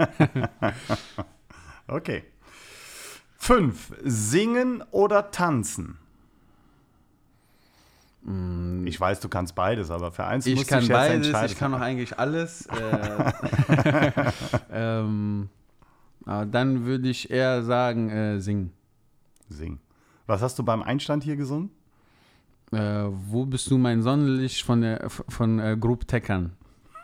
[1.87, 2.23] okay.
[3.41, 3.93] Fünf.
[4.03, 5.97] Singen oder tanzen?
[8.23, 11.51] Mm, Ich weiß, du kannst beides, aber für eins ich musst kann du beides, entscheiden.
[11.53, 12.67] ich kann auch eigentlich alles.
[13.69, 14.31] Äh,
[14.71, 15.49] ähm,
[16.25, 18.71] aber dann würde ich eher sagen, äh, singen.
[19.47, 19.79] Singen.
[20.27, 21.71] Was hast du beim Einstand hier gesungen?
[22.71, 26.53] Äh, wo bist du mein Sonnenlicht von der von äh, Group Teckern?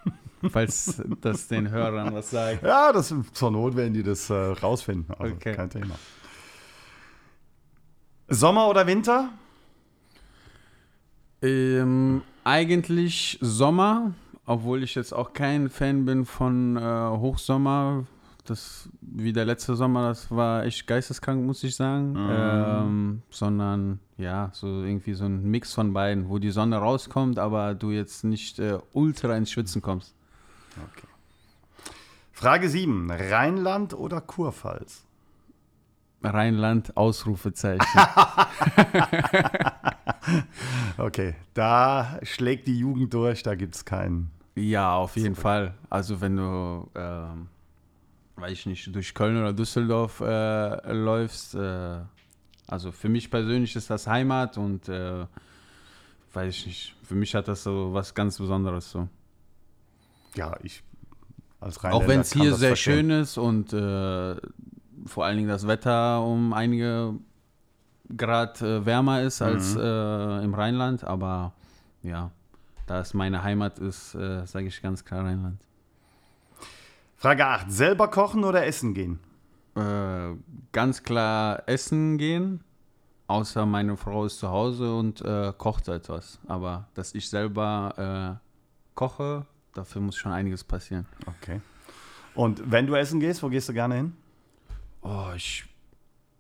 [0.51, 2.61] Falls das den Hörern was sagt.
[2.61, 5.15] Ja, das zur Not werden die das äh, rausfinden.
[5.17, 5.55] Also Okay.
[5.55, 5.95] kein Thema.
[8.27, 9.29] Sommer oder Winter?
[11.41, 14.13] Ähm, eigentlich Sommer,
[14.45, 18.05] obwohl ich jetzt auch kein Fan bin von äh, Hochsommer.
[18.45, 22.13] Das wie der letzte Sommer, das war echt geisteskrank, muss ich sagen.
[22.13, 22.29] Mhm.
[22.31, 27.73] Ähm, sondern ja, so irgendwie so ein Mix von beiden, wo die Sonne rauskommt, aber
[27.73, 30.13] du jetzt nicht äh, ultra ins Schwitzen kommst.
[30.75, 31.07] Okay.
[32.31, 33.09] Frage 7.
[33.09, 35.04] Rheinland oder Kurpfalz?
[36.25, 37.85] Rheinland, Ausrufezeichen.
[40.97, 44.31] Okay, da schlägt die Jugend durch, da gibt es keinen.
[44.55, 45.75] Ja, auf jeden Fall.
[45.89, 47.47] Also wenn du, ähm,
[48.37, 51.97] weiß ich nicht, durch Köln oder Düsseldorf äh, läufst, äh,
[52.67, 55.25] also für mich persönlich ist das Heimat und äh,
[56.33, 59.07] weiß ich nicht, für mich hat das so was ganz Besonderes so.
[60.35, 60.81] Ja, ich
[61.59, 63.09] als Auch Rheinländer wenn es hier sehr verstehen.
[63.09, 64.35] schön ist und äh,
[65.05, 67.13] vor allen Dingen das Wetter um einige
[68.15, 69.81] Grad äh, wärmer ist als Mhm.
[69.81, 71.53] äh, im Rheinland, aber
[72.03, 72.31] ja,
[72.87, 75.59] da es meine Heimat ist, äh, sage ich ganz klar Rheinland.
[77.17, 77.71] Frage 8.
[77.71, 79.19] Selber kochen oder essen gehen?
[79.75, 80.35] Äh,
[80.71, 82.63] ganz klar essen gehen,
[83.27, 86.39] außer meine Frau ist zu Hause und äh, kocht etwas.
[86.47, 88.39] Aber dass ich selber
[88.93, 91.05] koche, dafür muss schon einiges passieren.
[91.25, 91.59] Okay.
[92.35, 94.13] Und wenn du essen gehst, wo gehst du gerne hin?
[95.07, 95.63] Oh, ich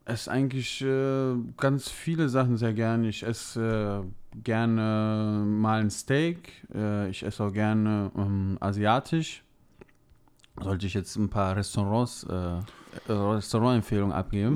[0.05, 3.07] esse eigentlich äh, ganz viele Sachen sehr gerne.
[3.09, 6.51] Ich esse äh, gerne mal ein Steak.
[6.73, 9.43] Äh, ich esse auch gerne ähm, asiatisch.
[10.59, 14.55] Sollte ich jetzt ein paar Restaurants, äh, Restaurantempfehlungen abgeben?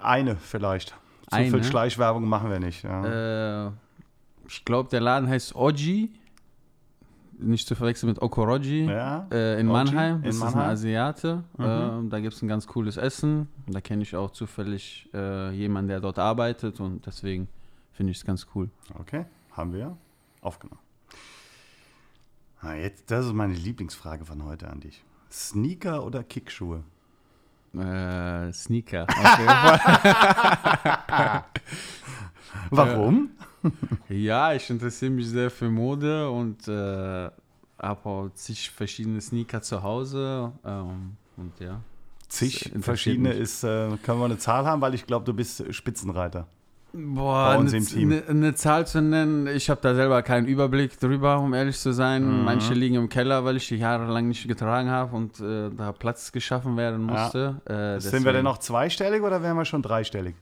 [0.00, 0.90] Eine vielleicht.
[0.90, 1.50] Zu Eine?
[1.50, 2.84] viel Schleichwerbung machen wir nicht.
[2.84, 3.66] Ja.
[3.66, 3.72] Äh,
[4.46, 6.10] ich glaube, der Laden heißt Oji.
[7.40, 8.86] Nicht zu verwechseln mit Okoroji.
[8.86, 9.26] ja.
[9.30, 10.16] Äh, in Mannheim.
[10.16, 10.70] in Das ist ein Mannheim.
[10.70, 11.44] Asiate.
[11.56, 11.64] Mhm.
[11.64, 13.48] Äh, da gibt es ein ganz cooles Essen.
[13.66, 16.80] Da kenne ich auch zufällig äh, jemanden, der dort arbeitet.
[16.80, 17.48] Und deswegen
[17.92, 18.70] finde ich es ganz cool.
[18.98, 19.96] Okay, haben wir
[20.40, 20.80] aufgenommen.
[22.60, 25.04] Ah, jetzt, das ist meine Lieblingsfrage von heute an dich.
[25.30, 26.82] Sneaker oder Kickschuhe?
[27.74, 29.06] Äh, Sneaker.
[32.70, 33.30] Warum?
[34.08, 36.72] ja, ich interessiere mich sehr für Mode und äh,
[37.78, 40.52] habe auch zig verschiedene Sneaker zu Hause.
[40.64, 41.80] Ähm, und ja.
[42.28, 43.38] Zig verschiedene mich.
[43.38, 46.46] ist, äh, können wir eine Zahl haben, weil ich glaube, du bist Spitzenreiter.
[46.94, 51.78] Boah, eine, eine Zahl zu nennen, ich habe da selber keinen Überblick drüber, um ehrlich
[51.78, 52.24] zu sein.
[52.38, 52.44] Mhm.
[52.44, 56.32] Manche liegen im Keller, weil ich die jahrelang nicht getragen habe und äh, da Platz
[56.32, 57.22] geschaffen werden Ja.
[57.22, 57.60] musste.
[57.66, 60.34] Äh, Sind wir denn noch zweistellig oder wären wir schon dreistellig?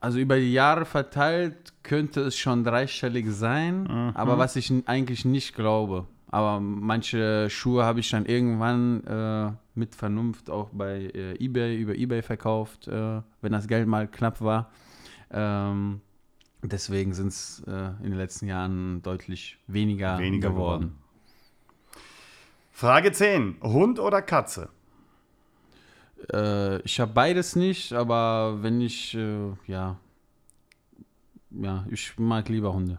[0.00, 4.12] Also über die Jahre verteilt könnte es schon dreistellig sein, Mhm.
[4.14, 6.06] aber was ich eigentlich nicht glaube.
[6.32, 11.94] Aber manche Schuhe habe ich dann irgendwann äh, mit Vernunft auch bei äh, eBay, über
[11.96, 14.70] eBay verkauft, äh, wenn das Geld mal knapp war.
[15.32, 16.00] Ähm,
[16.62, 17.70] deswegen sind es äh,
[18.02, 20.96] in den letzten Jahren deutlich weniger, Weniger geworden.
[22.70, 23.56] Frage 10.
[23.62, 24.70] Hund oder Katze?
[26.32, 29.96] Äh, ich habe beides nicht, aber wenn ich, äh, ja,
[31.50, 32.98] ja, ich mag lieber Hunde.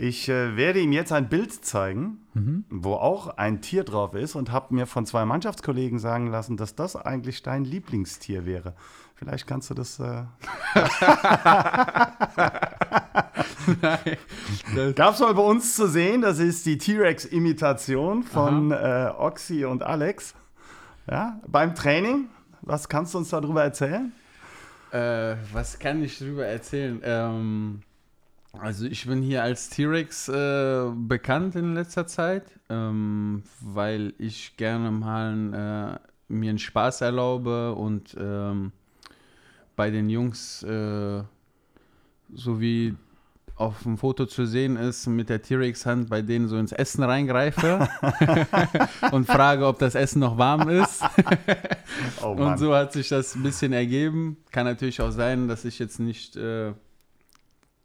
[0.00, 2.64] Ich äh, werde ihm jetzt ein Bild zeigen, Mhm.
[2.70, 6.76] wo auch ein Tier drauf ist und habe mir von zwei Mannschaftskollegen sagen lassen, dass
[6.76, 8.74] das eigentlich dein Lieblingstier wäre.
[9.16, 9.98] Vielleicht kannst du das.
[9.98, 10.22] Äh
[14.94, 19.82] Gab es mal bei uns zu sehen, das ist die T-Rex-Imitation von äh, Oxy und
[19.82, 20.34] Alex.
[21.10, 22.28] Ja, beim Training.
[22.60, 24.12] Was kannst du uns darüber erzählen?
[24.92, 27.00] Äh, was kann ich darüber erzählen?
[27.02, 27.80] Ähm,
[28.52, 34.90] also ich bin hier als T-Rex äh, bekannt in letzter Zeit, ähm, weil ich gerne
[34.90, 38.72] mal äh, mir einen Spaß erlaube und ähm,
[39.76, 41.22] bei den Jungs äh,
[42.34, 42.94] so wie
[43.58, 47.88] auf dem Foto zu sehen ist, mit der T-Rex-Hand bei denen so ins Essen reingreife
[49.12, 51.02] und frage, ob das Essen noch warm ist.
[52.22, 54.36] oh und so hat sich das ein bisschen ergeben.
[54.52, 56.72] Kann natürlich auch sein, dass ich jetzt nicht äh,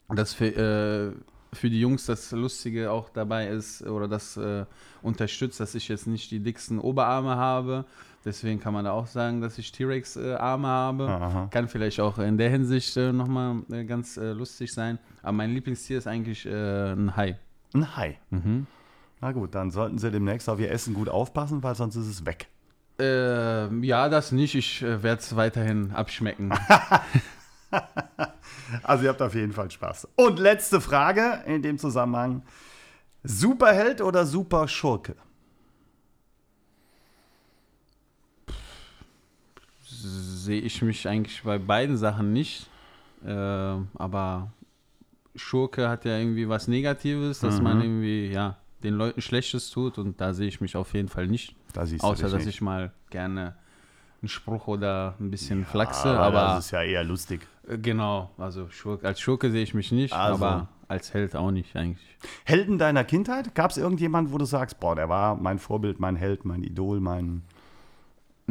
[0.10, 1.12] das für, äh,
[1.56, 4.66] für die Jungs das Lustige auch dabei ist oder das äh,
[5.02, 7.86] unterstützt, dass ich jetzt nicht die dicksten Oberarme habe.
[8.26, 11.10] Deswegen kann man da auch sagen, dass ich T-Rex-Arme habe.
[11.10, 11.48] Aha.
[11.52, 14.98] Kann vielleicht auch in der Hinsicht äh, nochmal äh, ganz äh, lustig sein.
[15.22, 17.38] Aber mein Lieblingstier ist eigentlich äh, ein Hai.
[17.74, 18.18] Ein Hai?
[18.30, 18.68] Mhm.
[19.20, 22.26] Na gut, dann sollten Sie demnächst auf Ihr Essen gut aufpassen, weil sonst ist es
[22.26, 22.48] weg.
[23.00, 24.56] Äh, ja, das nicht.
[24.56, 26.54] Ich äh, werde es weiterhin abschmecken.
[28.84, 30.08] also ihr habt auf jeden Fall Spaß.
[30.16, 32.44] Und letzte Frage in dem Zusammenhang.
[33.24, 35.16] Superheld oder Superschurke?
[40.08, 42.68] Sehe ich mich eigentlich bei beiden Sachen nicht.
[43.26, 44.52] Äh, aber
[45.36, 47.64] Schurke hat ja irgendwie was Negatives, dass mhm.
[47.64, 51.28] man irgendwie, ja, den Leuten Schlechtes tut und da sehe ich mich auf jeden Fall
[51.28, 51.56] nicht.
[51.74, 52.48] Da Außer, dass nicht.
[52.48, 53.56] ich mal gerne
[54.22, 56.56] einen Spruch oder ein bisschen ja, flachse, aber, aber.
[56.56, 57.48] Das ist ja eher lustig.
[57.68, 60.44] Äh, genau, also Schurke, als Schurke sehe ich mich nicht, also.
[60.44, 62.18] aber als Held auch nicht eigentlich.
[62.46, 63.56] Helden deiner Kindheit?
[63.56, 67.00] Gab es irgendjemanden, wo du sagst, boah, der war mein Vorbild, mein Held, mein Idol,
[67.00, 67.44] mein.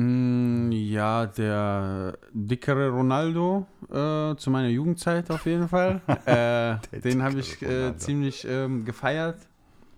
[0.02, 6.00] Mm, ja, der dickere Ronaldo äh, zu meiner Jugendzeit auf jeden Fall.
[6.26, 9.38] äh, den habe ich äh, ziemlich ähm, gefeiert.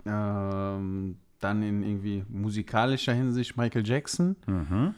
[0.06, 4.36] Ähm, dann in irgendwie musikalischer Hinsicht Michael Jackson.
[4.46, 4.94] Mhm.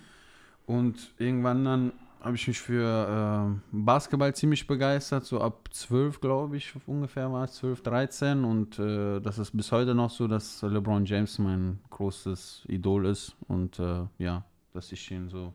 [0.67, 6.57] Und irgendwann dann habe ich mich für äh, Basketball ziemlich begeistert, so ab 12, glaube
[6.57, 8.45] ich, ungefähr war es, 12, 13.
[8.45, 13.37] Und äh, das ist bis heute noch so, dass LeBron James mein großes Idol ist.
[13.47, 14.45] Und äh, ja,
[14.77, 15.53] dass ich ihn so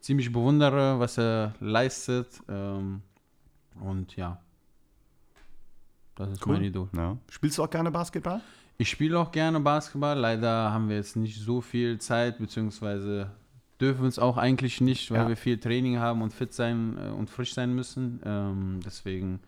[0.00, 2.40] ziemlich bewundere, was er leistet.
[2.48, 3.02] Ähm,
[3.80, 4.40] und ja,
[6.14, 6.54] das ist cool.
[6.54, 6.88] mein Idol.
[6.94, 7.16] Ja.
[7.28, 8.40] Spielst du auch gerne Basketball?
[8.78, 10.18] Ich spiele auch gerne Basketball.
[10.18, 13.30] Leider haben wir jetzt nicht so viel Zeit, beziehungsweise
[13.80, 15.28] dürfen wir es auch eigentlich nicht, weil ja.
[15.28, 18.20] wir viel Training haben und fit sein äh, und frisch sein müssen.
[18.24, 19.40] Ähm, deswegen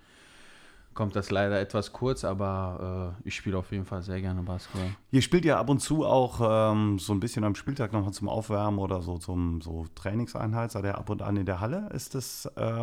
[0.98, 4.90] kommt das leider etwas kurz, aber äh, ich spiele auf jeden Fall sehr gerne Basketball.
[5.12, 8.28] Ihr spielt ja ab und zu auch ähm, so ein bisschen am Spieltag nochmal zum
[8.28, 11.88] Aufwärmen oder so zum so Trainingseinheit, seid ihr ab und an in der Halle?
[11.94, 12.82] Ist das, äh,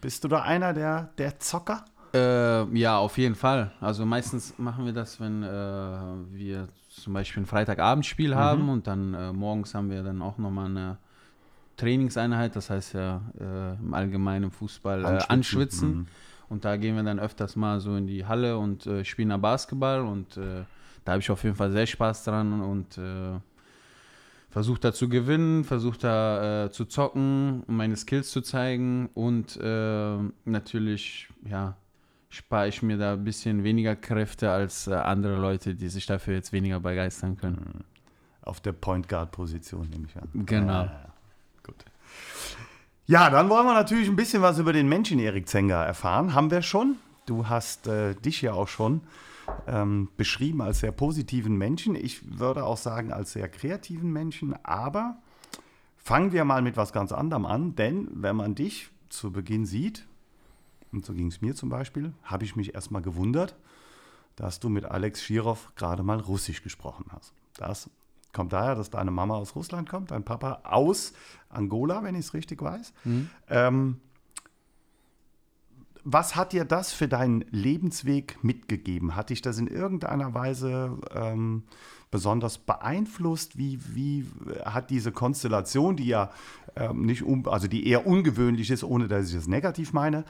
[0.00, 1.84] bist du da einer der, der Zocker?
[2.14, 3.72] Äh, ja, auf jeden Fall.
[3.80, 8.38] Also meistens machen wir das, wenn äh, wir zum Beispiel ein Freitagabendspiel mhm.
[8.38, 10.98] haben und dann äh, morgens haben wir dann auch nochmal eine
[11.78, 15.30] Trainingseinheit, das heißt ja äh, im allgemeinen Fußball anschwitzen.
[15.30, 15.88] anschwitzen.
[15.88, 16.06] Mhm.
[16.52, 19.38] Und da gehen wir dann öfters mal so in die Halle und äh, spielen da
[19.38, 20.02] Basketball.
[20.02, 20.64] Und äh,
[21.02, 23.40] da habe ich auf jeden Fall sehr Spaß dran und äh,
[24.50, 29.08] versuche da zu gewinnen, versuche da äh, zu zocken, um meine Skills zu zeigen.
[29.14, 31.74] Und äh, natürlich, ja,
[32.28, 36.34] spare ich mir da ein bisschen weniger Kräfte als äh, andere Leute, die sich dafür
[36.34, 37.72] jetzt weniger begeistern können.
[37.76, 37.84] Mhm.
[38.42, 40.28] Auf der Point Guard Position nehme ich an.
[40.44, 40.72] Genau.
[40.72, 41.11] Ah, gut.
[43.12, 46.32] Ja, dann wollen wir natürlich ein bisschen was über den Menschen Erik Zenger erfahren.
[46.32, 46.96] Haben wir schon.
[47.26, 49.02] Du hast äh, dich ja auch schon
[49.66, 51.94] ähm, beschrieben als sehr positiven Menschen.
[51.94, 54.54] Ich würde auch sagen als sehr kreativen Menschen.
[54.64, 55.18] Aber
[55.98, 57.74] fangen wir mal mit was ganz anderem an.
[57.74, 60.06] Denn wenn man dich zu Beginn sieht,
[60.90, 63.56] und so ging es mir zum Beispiel, habe ich mich erstmal gewundert,
[64.36, 67.34] dass du mit Alex Schirov gerade mal Russisch gesprochen hast.
[67.58, 67.90] Das
[68.32, 71.12] kommt daher, dass deine Mama aus Russland kommt, dein Papa aus
[71.48, 72.92] Angola, wenn ich es richtig weiß.
[73.04, 73.30] Mhm.
[73.48, 74.00] Ähm,
[76.04, 79.14] was hat dir das für deinen Lebensweg mitgegeben?
[79.14, 81.62] Hat dich das in irgendeiner Weise ähm,
[82.10, 83.56] besonders beeinflusst?
[83.56, 84.26] Wie, wie
[84.64, 86.30] hat diese Konstellation, die ja
[86.74, 90.24] ähm, nicht, um, also die eher ungewöhnlich ist, ohne dass ich das negativ meine,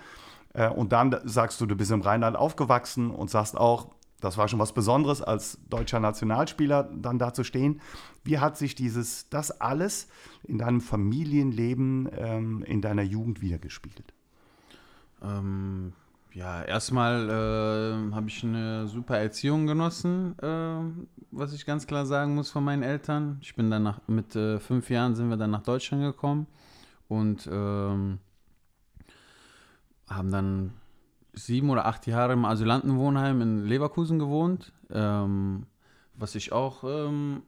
[0.55, 3.89] äh, und dann sagst du, du bist im Rheinland aufgewachsen und sagst auch,
[4.23, 7.81] das war schon was Besonderes, als deutscher Nationalspieler dann da zu stehen.
[8.25, 10.09] Wie hat sich dieses, das alles
[10.45, 14.15] in deinem Familienleben, ähm, in deiner Jugend wiedergespiegelt?
[15.23, 15.93] Ähm,
[16.33, 22.37] ja, erstmal äh, habe ich eine super Erziehung genossen, äh, was ich ganz klar sagen
[22.37, 23.39] muss von meinen Eltern.
[23.43, 26.47] Ich bin dann mit äh, fünf Jahren sind wir dann nach Deutschland gekommen
[27.09, 28.19] und ähm,
[30.09, 30.73] haben dann
[31.33, 34.73] sieben oder acht Jahre im Asylantenwohnheim in Leverkusen gewohnt.
[34.91, 35.67] Ähm,
[36.15, 37.43] was ich auch ähm,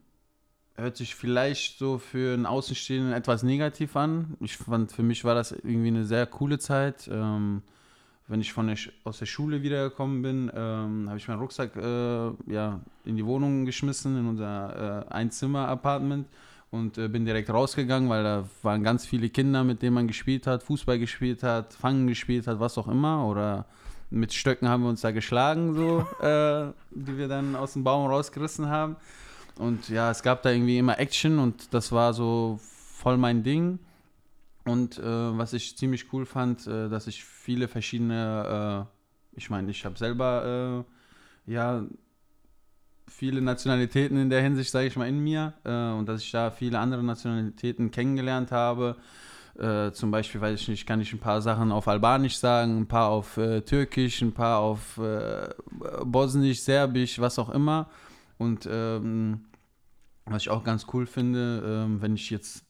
[0.77, 4.37] hört sich vielleicht so für einen Außenstehenden etwas negativ an.
[4.41, 7.09] Ich fand, für mich war das irgendwie eine sehr coole Zeit.
[7.13, 7.63] Ähm,
[8.27, 12.31] wenn ich von der, aus der Schule wiedergekommen bin, ähm, habe ich meinen Rucksack äh,
[12.53, 16.27] ja, in die Wohnung geschmissen, in unser äh, Einzimmer-Apartment
[16.75, 20.49] und äh, bin direkt rausgegangen, weil da waren ganz viele Kinder, mit denen man gespielt
[20.49, 23.67] hat, Fußball gespielt hat, Fangen gespielt hat, was auch immer oder
[24.11, 28.11] mit Stöcken haben wir uns da geschlagen, so, äh, die wir dann aus dem Baum
[28.11, 28.97] rausgerissen haben.
[29.57, 33.79] Und ja, es gab da irgendwie immer Action und das war so voll mein Ding.
[34.65, 35.05] Und äh,
[35.39, 38.89] was ich ziemlich cool fand, äh, dass ich viele verschiedene,
[39.33, 40.85] äh, ich meine, ich habe selber
[41.47, 41.85] äh, ja
[43.09, 46.51] viele Nationalitäten in der Hinsicht, sage ich mal, in mir äh, und dass ich da
[46.51, 48.97] viele andere Nationalitäten kennengelernt habe.
[49.59, 52.89] Äh, zum Beispiel, weiß ich nicht, kann ich ein paar Sachen auf Albanisch sagen, ein
[52.89, 55.01] paar auf Türkisch, ein paar auf
[56.05, 57.89] Bosnisch, Serbisch, was auch immer.
[58.37, 59.45] Und ähm,
[60.27, 62.65] was ich auch ganz cool finde, ähm, wenn ich jetzt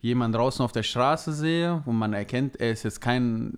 [0.00, 3.54] jemanden draußen auf der Straße sehe, wo man erkennt, er ist jetzt kein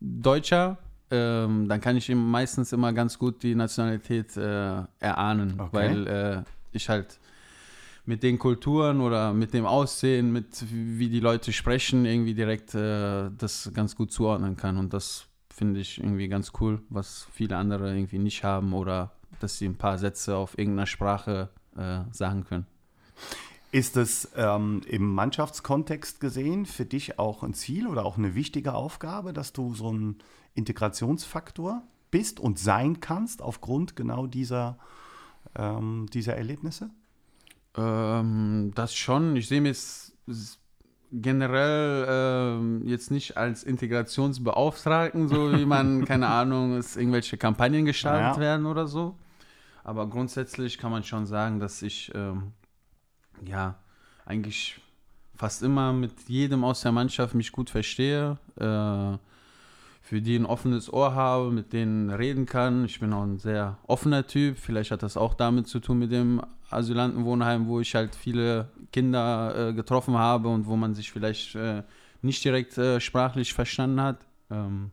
[0.00, 0.78] Deutscher,
[1.10, 5.68] ähm, dann kann ich ihm meistens immer ganz gut die Nationalität äh, erahnen, okay.
[5.72, 6.42] weil äh,
[6.72, 7.18] ich halt
[8.04, 13.30] mit den Kulturen oder mit dem Aussehen, mit wie die Leute sprechen, irgendwie direkt äh,
[13.36, 14.78] das ganz gut zuordnen kann.
[14.78, 19.58] Und das finde ich irgendwie ganz cool, was viele andere irgendwie nicht haben oder dass
[19.58, 22.66] sie ein paar Sätze auf irgendeiner Sprache äh, sagen können.
[23.72, 28.72] Ist es ähm, im Mannschaftskontext gesehen für dich auch ein Ziel oder auch eine wichtige
[28.72, 30.16] Aufgabe, dass du so ein
[30.58, 34.78] Integrationsfaktor bist und sein kannst aufgrund genau dieser,
[35.56, 36.90] ähm, dieser Erlebnisse?
[37.76, 39.36] Ähm, das schon.
[39.36, 40.12] Ich sehe mich
[41.10, 48.36] generell ähm, jetzt nicht als Integrationsbeauftragten, so wie man, keine Ahnung, es irgendwelche Kampagnen gestartet
[48.36, 48.40] ja.
[48.40, 49.16] werden oder so.
[49.84, 52.52] Aber grundsätzlich kann man schon sagen, dass ich ähm,
[53.44, 53.76] ja
[54.26, 54.80] eigentlich
[55.34, 59.16] fast immer mit jedem aus der Mannschaft mich gut verstehe, äh,
[60.08, 62.86] für die ein offenes Ohr habe, mit denen reden kann.
[62.86, 64.56] Ich bin auch ein sehr offener Typ.
[64.56, 66.40] Vielleicht hat das auch damit zu tun mit dem
[66.70, 71.82] Asylantenwohnheim, wo ich halt viele Kinder äh, getroffen habe und wo man sich vielleicht äh,
[72.22, 74.16] nicht direkt äh, sprachlich verstanden hat.
[74.50, 74.92] Ähm,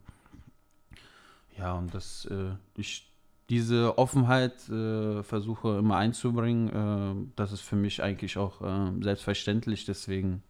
[1.56, 3.10] ja, und das, äh, ich
[3.48, 6.68] diese Offenheit äh, versuche immer einzubringen.
[6.68, 8.60] Äh, das ist für mich eigentlich auch
[9.00, 9.86] selbstverständlich.
[9.86, 10.42] Deswegen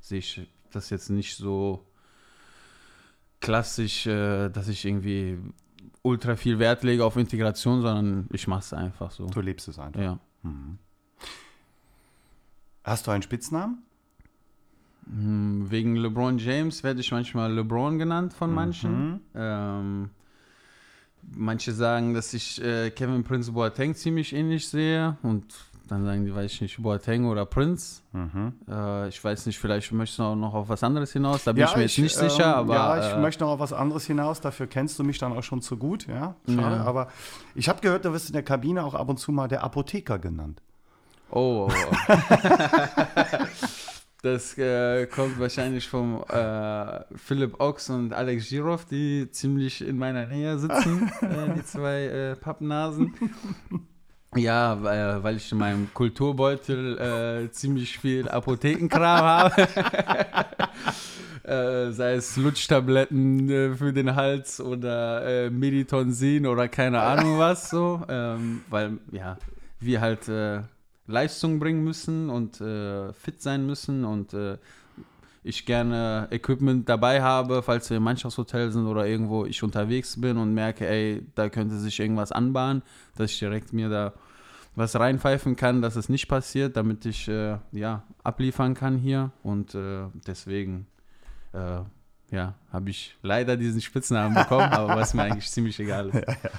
[0.00, 0.40] sehe ich
[0.70, 1.84] das jetzt nicht so
[3.46, 5.38] klassisch, äh, dass ich irgendwie
[6.02, 9.26] ultra viel Wert lege auf Integration, sondern ich mache es einfach so.
[9.26, 10.00] Du lebst es einfach.
[10.00, 10.18] Ja.
[10.42, 10.78] Mhm.
[12.82, 13.82] Hast du einen Spitznamen?
[15.06, 19.10] Hm, wegen LeBron James werde ich manchmal LeBron genannt von manchen.
[19.10, 19.20] Mhm.
[19.34, 20.10] Ähm,
[21.34, 25.44] Manche sagen, dass ich äh, Kevin Prince Boateng ziemlich ähnlich sehe und
[25.88, 28.02] dann sagen die, weiß ich nicht, Boateng oder Prince.
[28.12, 28.54] Mhm.
[28.68, 31.44] Äh, ich weiß nicht, vielleicht möchtest du auch noch auf was anderes hinaus.
[31.44, 32.56] Da bin ja, ich mir jetzt nicht ähm, sicher.
[32.56, 34.40] Aber, ja, ich äh, möchte noch auf was anderes hinaus.
[34.40, 36.06] Dafür kennst du mich dann auch schon zu gut.
[36.06, 36.76] Ja, schade.
[36.76, 36.84] Ja.
[36.84, 37.08] Aber
[37.54, 40.18] ich habe gehört, du wirst in der Kabine auch ab und zu mal der Apotheker
[40.18, 40.62] genannt.
[41.30, 41.68] Oh.
[41.68, 41.72] oh,
[42.08, 42.14] oh.
[44.22, 50.26] Das äh, kommt wahrscheinlich vom äh, Philipp Ochs und Alex Giroff, die ziemlich in meiner
[50.26, 53.14] Nähe sitzen, äh, die zwei äh, Pappnasen.
[54.36, 59.68] Ja, äh, weil ich in meinem Kulturbeutel äh, ziemlich viel Apothekenkram habe.
[61.92, 68.02] sei es Lutschtabletten für den Hals oder Meditonsin oder keine Ahnung was so.
[68.08, 69.38] Ähm, weil, ja,
[69.78, 70.28] wir halt
[71.06, 74.58] Leistung bringen müssen und äh, fit sein müssen und äh,
[75.44, 80.38] ich gerne Equipment dabei habe, falls wir im Mannschaftshotel sind oder irgendwo ich unterwegs bin
[80.38, 82.82] und merke, ey, da könnte sich irgendwas anbahnen,
[83.16, 84.12] dass ich direkt mir da
[84.76, 89.74] was reinpfeifen kann, dass es nicht passiert, damit ich äh, ja abliefern kann hier und
[89.74, 90.86] äh, deswegen
[91.52, 91.80] äh,
[92.30, 96.14] ja, habe ich leider diesen Spitznamen bekommen, aber was mir eigentlich ziemlich egal ist.
[96.26, 96.50] Ja, ja.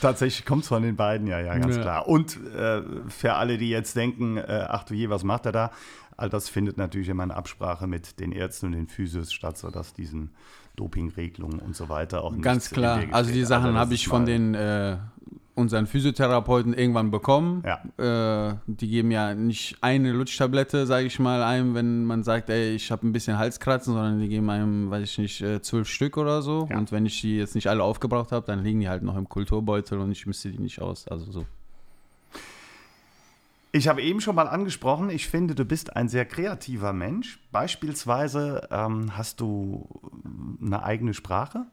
[0.00, 1.82] Tatsächlich kommt es von den beiden, ja, ja, ganz ja.
[1.82, 2.08] klar.
[2.08, 5.70] Und äh, für alle, die jetzt denken, äh, ach du je, was macht er da?
[6.16, 9.92] All das findet natürlich immer in Absprache mit den Ärzten und den Physios statt, sodass
[9.92, 10.30] diesen
[10.76, 13.02] Dopingregelungen und so weiter auch nicht Ganz klar.
[13.10, 14.96] Also die Sachen also habe ich von den äh,
[15.54, 17.62] unseren Physiotherapeuten irgendwann bekommen.
[17.66, 18.48] Ja.
[18.48, 22.74] Äh, die geben ja nicht eine Lutschtablette, sage ich mal, einem, wenn man sagt, ey,
[22.74, 26.16] ich habe ein bisschen Halskratzen, sondern die geben einem, weiß ich nicht, äh, zwölf Stück
[26.16, 26.68] oder so.
[26.70, 26.78] Ja.
[26.78, 29.28] Und wenn ich die jetzt nicht alle aufgebraucht habe, dann liegen die halt noch im
[29.28, 31.06] Kulturbeutel und ich misste die nicht aus.
[31.08, 31.46] Also so.
[33.74, 37.40] Ich habe eben schon mal angesprochen, ich finde, du bist ein sehr kreativer Mensch.
[37.52, 39.88] Beispielsweise ähm, hast du
[40.60, 41.64] eine eigene Sprache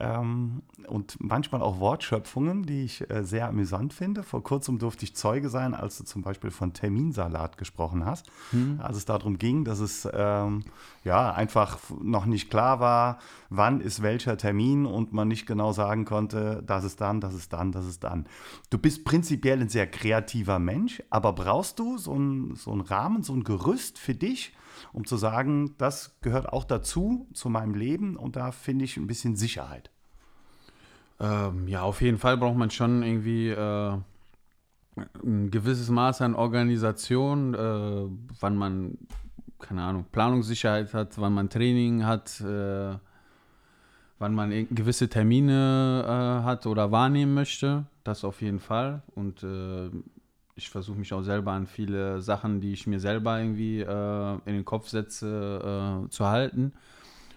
[0.00, 4.22] ähm, und manchmal auch Wortschöpfungen, die ich äh, sehr amüsant finde.
[4.22, 8.80] Vor kurzem durfte ich Zeuge sein, als du zum Beispiel von Terminsalat gesprochen hast, hm.
[8.82, 10.64] als es darum ging, dass es ähm,
[11.04, 13.18] ja einfach noch nicht klar war,
[13.50, 17.52] wann ist welcher Termin und man nicht genau sagen konnte, das ist dann, das ist
[17.52, 18.26] dann, das ist dann.
[18.70, 23.34] Du bist prinzipiell ein sehr kreativer Mensch, aber brauchst du so einen so Rahmen, so
[23.34, 24.54] ein Gerüst für dich?
[24.92, 29.06] Um zu sagen, das gehört auch dazu, zu meinem Leben und da finde ich ein
[29.06, 29.90] bisschen Sicherheit.
[31.20, 33.98] Ähm, ja, auf jeden Fall braucht man schon irgendwie äh,
[35.22, 38.06] ein gewisses Maß an Organisation, äh,
[38.40, 38.98] wann man,
[39.58, 42.96] keine Ahnung, Planungssicherheit hat, wann man Training hat, äh,
[44.18, 46.04] wann man gewisse Termine
[46.42, 47.84] äh, hat oder wahrnehmen möchte.
[48.02, 49.02] Das auf jeden Fall.
[49.14, 49.90] Und äh,
[50.60, 54.54] ich versuche mich auch selber an viele Sachen, die ich mir selber irgendwie äh, in
[54.54, 56.72] den Kopf setze, zu halten.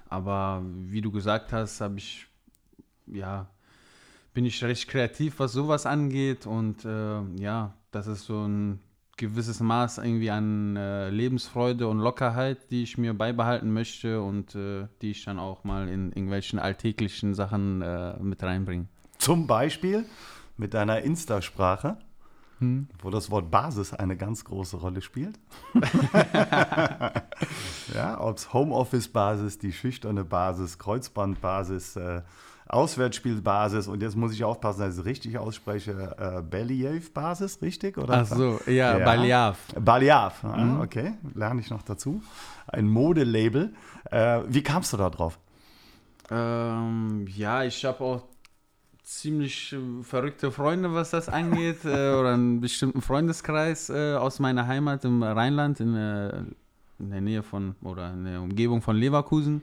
[0.09, 2.27] Aber wie du gesagt hast, habe ich
[3.07, 3.47] ja
[4.33, 6.45] bin ich recht kreativ, was sowas angeht.
[6.45, 8.79] Und äh, ja, das ist so ein
[9.15, 14.87] gewisses Maß irgendwie an äh, Lebensfreude und Lockerheit, die ich mir beibehalten möchte und äh,
[15.01, 18.87] die ich dann auch mal in irgendwelchen alltäglichen Sachen äh, mit reinbringe.
[19.19, 20.05] Zum Beispiel
[20.57, 21.97] mit deiner Insta-Sprache,
[22.59, 22.87] hm.
[23.01, 25.39] wo das Wort Basis eine ganz große Rolle spielt.
[27.93, 32.21] ja, ob es Homeoffice-Basis, die schüchterne Basis, Kreuzbandbasis, äh,
[32.67, 36.15] Auswärtsspielbasis und jetzt muss ich aufpassen, dass ich es richtig ausspreche.
[36.17, 37.97] Äh, Believ-Basis, richtig?
[37.97, 38.21] Oder?
[38.21, 39.05] Ach so, ja, ja.
[39.05, 39.57] Baliav.
[39.79, 40.81] Baliav, ah, mhm.
[40.81, 42.23] okay, lerne ich noch dazu.
[42.67, 43.73] Ein Modelabel.
[44.09, 45.39] Äh, wie kamst du da drauf?
[46.31, 48.23] Ähm, ja, ich habe auch
[49.03, 54.67] ziemlich äh, verrückte Freunde, was das angeht, äh, oder einen bestimmten Freundeskreis äh, aus meiner
[54.67, 55.95] Heimat im Rheinland, in,
[56.99, 59.61] in der Nähe von, oder in der Umgebung von Leverkusen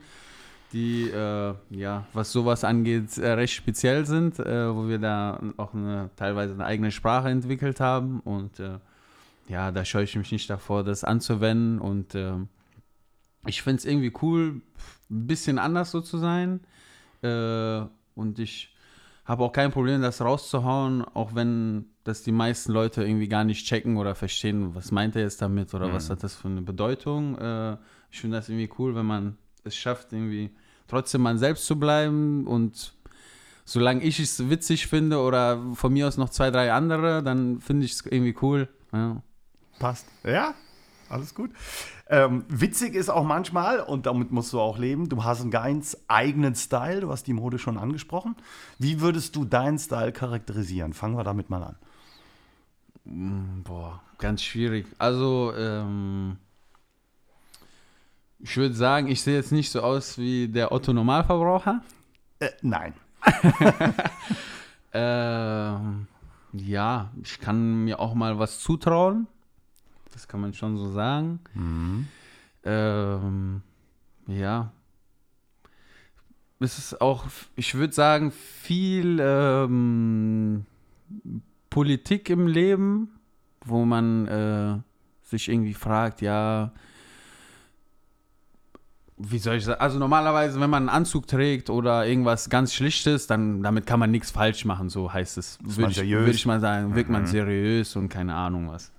[0.72, 5.74] die, äh, ja, was sowas angeht, äh, recht speziell sind, äh, wo wir da auch
[5.74, 8.20] eine, teilweise eine eigene Sprache entwickelt haben.
[8.20, 8.78] Und äh,
[9.48, 11.80] ja, da scheue ich mich nicht davor, das anzuwenden.
[11.80, 12.34] Und äh,
[13.46, 14.60] ich finde es irgendwie cool,
[15.10, 16.60] ein bisschen anders so zu sein.
[17.22, 17.82] Äh,
[18.14, 18.72] und ich
[19.30, 23.64] habe auch kein Problem, das rauszuhauen, auch wenn das die meisten Leute irgendwie gar nicht
[23.64, 25.92] checken oder verstehen, was meint er jetzt damit oder mhm.
[25.92, 27.34] was hat das für eine Bedeutung.
[28.10, 30.50] ich finde das irgendwie cool, wenn man es schafft, irgendwie
[30.88, 32.92] trotzdem man selbst zu bleiben und
[33.64, 37.86] solange ich es witzig finde oder von mir aus noch zwei, drei andere, dann finde
[37.86, 38.68] ich es irgendwie cool.
[38.92, 39.22] Ja.
[39.78, 40.08] Passt.
[40.24, 40.54] Ja,
[41.08, 41.50] alles gut.
[42.12, 45.96] Ähm, witzig ist auch manchmal, und damit musst du auch leben, du hast einen ganz
[46.08, 48.34] eigenen Style, du hast die Mode schon angesprochen.
[48.80, 50.92] Wie würdest du deinen Style charakterisieren?
[50.92, 51.76] Fangen wir damit mal an.
[53.04, 54.86] Mm, boah, ganz schwierig.
[54.98, 56.38] Also, ähm,
[58.40, 61.80] ich würde sagen, ich sehe jetzt nicht so aus wie der Otto Normalverbraucher.
[62.40, 62.92] Äh, nein.
[64.92, 66.08] ähm,
[66.52, 69.28] ja, ich kann mir auch mal was zutrauen.
[70.12, 71.40] Das kann man schon so sagen.
[71.54, 72.08] Mhm.
[72.64, 73.62] Ähm,
[74.26, 74.72] ja.
[76.58, 80.66] Es ist auch, ich würde sagen, viel ähm,
[81.70, 83.08] Politik im Leben,
[83.64, 84.78] wo man äh,
[85.22, 86.72] sich irgendwie fragt, ja,
[89.16, 93.26] wie soll ich sagen, also normalerweise, wenn man einen Anzug trägt oder irgendwas ganz Schlichtes,
[93.26, 95.58] dann damit kann man nichts falsch machen, so heißt es.
[95.62, 97.14] Würde ich, würd ich, mal sagen, wirkt mhm.
[97.14, 98.92] man seriös und keine Ahnung was.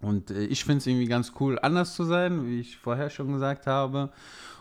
[0.00, 3.32] Und äh, ich finde es irgendwie ganz cool, anders zu sein, wie ich vorher schon
[3.32, 4.10] gesagt habe.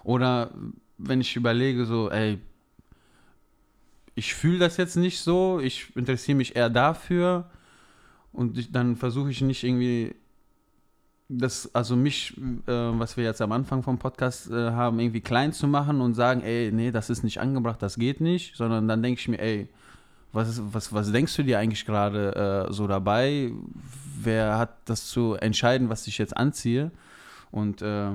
[0.03, 0.51] Oder
[0.97, 2.39] wenn ich überlege, so, ey,
[4.15, 7.49] ich fühle das jetzt nicht so, ich interessiere mich eher dafür
[8.31, 10.15] und ich, dann versuche ich nicht irgendwie
[11.29, 15.51] das, also mich, äh, was wir jetzt am Anfang vom Podcast äh, haben, irgendwie klein
[15.51, 19.03] zu machen und sagen, ey, nee, das ist nicht angebracht, das geht nicht, sondern dann
[19.03, 19.69] denke ich mir, ey,
[20.33, 23.51] was, was, was denkst du dir eigentlich gerade äh, so dabei?
[24.21, 26.91] Wer hat das zu entscheiden, was ich jetzt anziehe?
[27.51, 28.11] Und äh,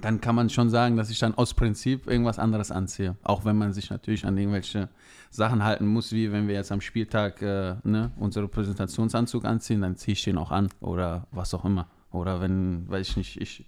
[0.00, 3.16] dann kann man schon sagen, dass ich dann aus Prinzip irgendwas anderes anziehe.
[3.22, 4.88] Auch wenn man sich natürlich an irgendwelche
[5.30, 9.96] Sachen halten muss, wie wenn wir jetzt am Spieltag äh, ne, unseren Präsentationsanzug anziehen, dann
[9.96, 11.86] ziehe ich den auch an oder was auch immer.
[12.10, 13.64] Oder wenn, weiß ich nicht, ich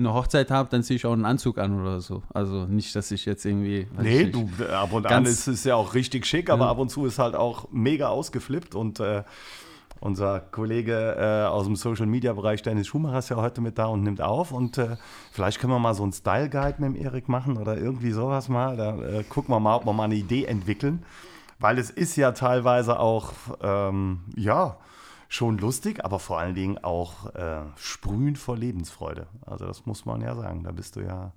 [0.00, 2.22] eine Hochzeit habe, dann ziehe ich auch einen Anzug an oder so.
[2.34, 3.86] Also nicht, dass ich jetzt irgendwie.
[3.98, 6.70] Nee, du, ab und an ist es ja auch richtig schick, aber ja.
[6.70, 9.22] ab und zu ist halt auch mega ausgeflippt und äh,
[10.00, 13.86] unser Kollege äh, aus dem Social Media Bereich, Dennis Schumacher, ist ja heute mit da
[13.86, 14.50] und nimmt auf.
[14.50, 14.96] Und äh,
[15.30, 18.48] vielleicht können wir mal so einen Style Guide mit dem Erik machen oder irgendwie sowas
[18.48, 18.76] mal.
[18.76, 21.04] Da äh, gucken wir mal, ob wir mal eine Idee entwickeln.
[21.58, 23.32] Weil es ist ja teilweise auch,
[23.62, 24.78] ähm, ja,
[25.30, 29.28] schon lustig, aber vor allen Dingen auch äh, sprühend vor Lebensfreude.
[29.46, 30.64] Also das muss man ja sagen.
[30.64, 31.32] Da bist du ja,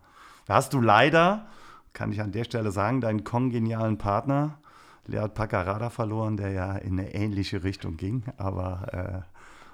[0.45, 1.45] da hast du leider,
[1.93, 4.57] kann ich an der Stelle sagen, deinen kongenialen Partner,
[5.05, 8.23] Lead Paccarada, verloren, der ja in eine ähnliche Richtung ging.
[8.37, 9.23] Aber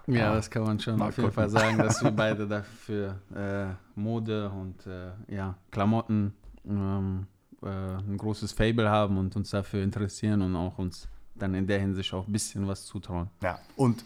[0.08, 3.68] äh, ja, das kann man schon auf jeden Fall sagen, dass wir beide dafür äh,
[3.98, 6.34] Mode und äh, ja, Klamotten
[6.68, 7.28] ähm,
[7.62, 11.08] äh, ein großes Fable haben und uns dafür interessieren und auch uns
[11.42, 13.30] dann in der Hinsicht auch ein bisschen was zutrauen.
[13.42, 14.04] Ja, und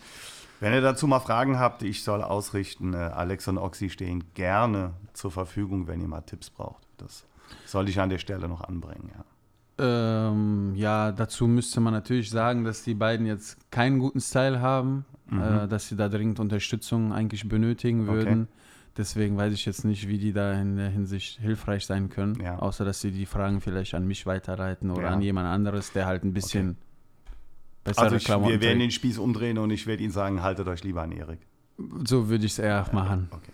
[0.59, 4.93] wenn ihr dazu mal Fragen habt, ich soll ausrichten, äh, Alex und Oxy stehen gerne
[5.11, 6.87] zur Verfügung, wenn ihr mal Tipps braucht.
[6.97, 7.25] Das
[7.65, 9.25] sollte ich an der Stelle noch anbringen, ja.
[9.79, 15.05] Ähm, ja, dazu müsste man natürlich sagen, dass die beiden jetzt keinen guten Style haben,
[15.29, 15.41] mhm.
[15.41, 18.43] äh, dass sie da dringend Unterstützung eigentlich benötigen würden.
[18.43, 18.51] Okay.
[18.95, 22.59] Deswegen weiß ich jetzt nicht, wie die da in der Hinsicht hilfreich sein können, ja.
[22.59, 25.09] außer dass sie die Fragen vielleicht an mich weiterleiten oder ja.
[25.09, 26.79] an jemand anderes, der halt ein bisschen okay.
[27.83, 30.83] Bessere also ich, Wir werden den Spieß umdrehen und ich werde Ihnen sagen, haltet euch
[30.83, 31.39] lieber an Erik.
[32.05, 33.29] So würde ich es eher machen.
[33.31, 33.51] Okay.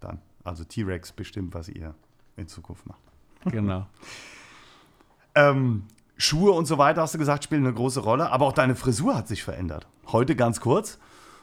[0.00, 1.94] Dann, also T-Rex bestimmt, was ihr
[2.36, 3.02] in Zukunft macht.
[3.44, 3.86] Genau.
[5.34, 5.84] ähm,
[6.16, 9.16] Schuhe und so weiter, hast du gesagt, spielen eine große Rolle, aber auch deine Frisur
[9.16, 9.86] hat sich verändert.
[10.06, 10.98] Heute ganz kurz.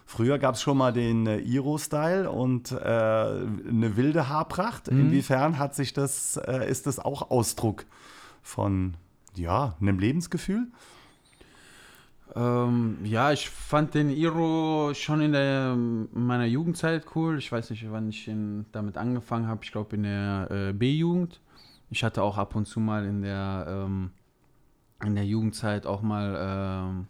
[0.06, 4.92] Früher gab es schon mal den äh, Iro-Style und äh, eine wilde Haarpracht.
[4.92, 5.00] Mhm.
[5.00, 7.86] Inwiefern hat sich das, äh, ist das auch Ausdruck
[8.42, 8.96] von
[9.36, 10.68] ja, einem Lebensgefühl?
[12.36, 17.38] Ähm, ja, ich fand den Iro schon in, der, in meiner Jugendzeit cool.
[17.38, 19.64] Ich weiß nicht, wann ich in, damit angefangen habe.
[19.64, 21.40] Ich glaube in der äh, B-Jugend.
[21.92, 24.12] Ich hatte auch ab und zu mal in der, ähm,
[25.06, 27.08] in der Jugendzeit auch mal ähm,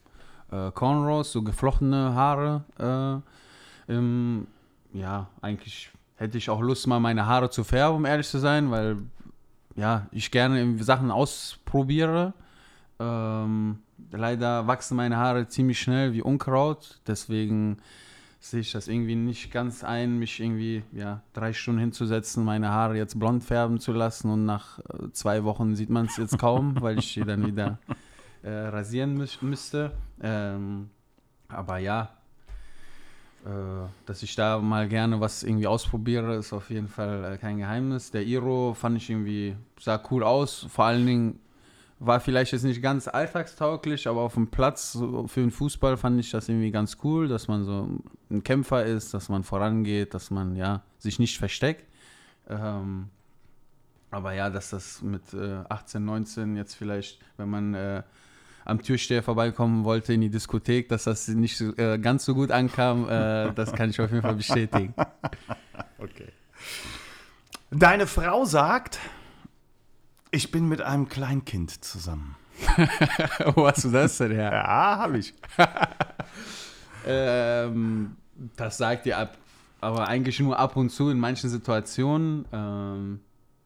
[0.52, 3.24] äh, Cornrows, so geflochtene Haare.
[3.88, 4.48] Äh, im,
[4.92, 8.72] ja, eigentlich hätte ich auch Lust, mal meine Haare zu färben, um ehrlich zu sein,
[8.72, 8.98] weil
[9.76, 12.34] ja, ich gerne Sachen ausprobiere.
[13.00, 13.80] Ähm,
[14.16, 17.78] leider wachsen meine Haare ziemlich schnell wie Unkraut, deswegen
[18.40, 22.98] sehe ich das irgendwie nicht ganz ein, mich irgendwie ja, drei Stunden hinzusetzen, meine Haare
[22.98, 26.76] jetzt blond färben zu lassen und nach äh, zwei Wochen sieht man es jetzt kaum,
[26.82, 27.80] weil ich sie dann wieder
[28.44, 29.94] äh, rasieren mü müsste.
[30.22, 30.90] Ähm,
[31.48, 32.10] aber ja,
[33.46, 37.58] äh, dass ich da mal gerne was irgendwie ausprobiere, ist auf jeden Fall äh, kein
[37.58, 38.12] Geheimnis.
[38.12, 41.40] Der Iro fand ich irgendwie, sah cool aus, vor allen Dingen
[42.06, 44.98] war vielleicht jetzt nicht ganz alltagstauglich, aber auf dem Platz
[45.28, 47.88] für den Fußball fand ich das irgendwie ganz cool, dass man so
[48.30, 51.86] ein Kämpfer ist, dass man vorangeht, dass man ja sich nicht versteckt.
[52.50, 53.10] Ähm,
[54.12, 58.04] aber ja, dass das mit äh, 18, 19 jetzt vielleicht, wenn man äh,
[58.66, 63.10] am Türsteher vorbeikommen wollte in die Diskothek, dass das nicht äh, ganz so gut ankam,
[63.10, 64.94] äh, das kann ich auf jeden Fall bestätigen.
[66.00, 66.28] Okay.
[67.72, 69.00] Deine Frau sagt,
[70.34, 72.36] ich bin mit einem Kleinkind zusammen.
[73.56, 74.52] Wo hast du das denn her?
[74.52, 75.34] Ja, habe ich.
[77.08, 78.16] ähm,
[78.58, 79.38] das sagt ihr ab,
[79.80, 83.20] aber eigentlich nur ab und zu in manchen Situationen, ähm,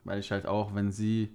[0.04, 1.30] weil ich halt auch, wenn sie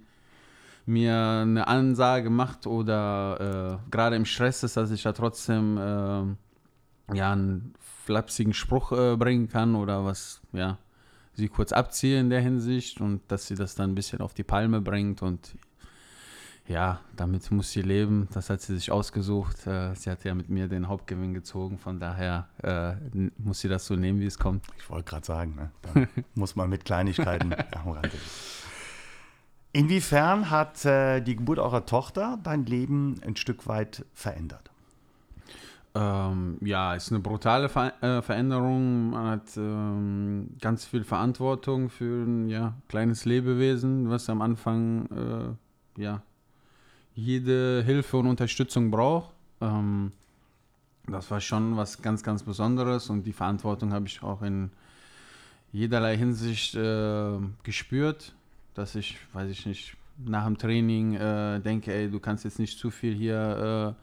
[0.85, 7.15] mir eine Ansage macht oder äh, gerade im Stress ist, dass ich da trotzdem äh,
[7.15, 7.73] ja einen
[8.05, 10.77] flapsigen Spruch äh, bringen kann oder was, ja,
[11.33, 14.43] sie kurz abziehe in der Hinsicht und dass sie das dann ein bisschen auf die
[14.43, 15.55] Palme bringt und
[16.67, 18.29] ja, damit muss sie leben.
[18.33, 19.67] Das hat sie sich ausgesucht.
[19.67, 21.77] Äh, sie hat ja mit mir den Hauptgewinn gezogen.
[21.77, 22.93] Von daher äh,
[23.37, 24.65] muss sie das so nehmen, wie es kommt.
[24.77, 25.71] Ich wollte gerade sagen, ne?
[25.81, 28.17] da muss man mit Kleinigkeiten am Rande.
[29.73, 34.72] Inwiefern hat äh, die Geburt eurer Tochter dein Leben ein Stück weit verändert?
[35.95, 39.11] Ähm, ja, ist eine brutale Ver äh, Veränderung.
[39.11, 45.57] Man hat ähm, ganz viel Verantwortung für ein ja, kleines Lebewesen, was am Anfang
[45.97, 46.23] äh, ja,
[47.13, 49.33] jede Hilfe und Unterstützung braucht.
[49.61, 50.11] Ähm,
[51.05, 54.71] das war schon was ganz, ganz Besonderes und die Verantwortung habe ich auch in
[55.71, 58.33] jederlei Hinsicht äh, gespürt,
[58.73, 62.79] dass ich, weiß ich nicht, nach dem Training äh, denke, ey, du kannst jetzt nicht
[62.79, 63.95] zu viel hier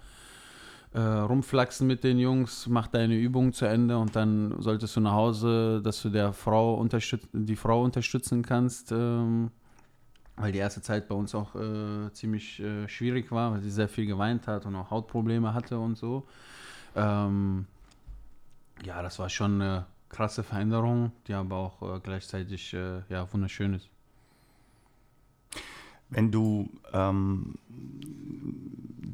[0.92, 5.12] äh, rumflaxen mit den Jungs, mach deine Übung zu Ende und dann solltest du nach
[5.12, 6.84] Hause, dass du der Frau
[7.32, 9.50] die Frau unterstützen kannst, ähm,
[10.36, 13.88] weil die erste Zeit bei uns auch äh, ziemlich äh, schwierig war, weil sie sehr
[13.88, 16.26] viel geweint hat und auch Hautprobleme hatte und so.
[16.96, 17.66] Ähm,
[18.84, 23.74] ja, das war schon eine krasse Veränderung, die aber auch äh, gleichzeitig äh, ja, wunderschön
[23.74, 23.88] ist.
[26.10, 27.54] Wenn du ähm,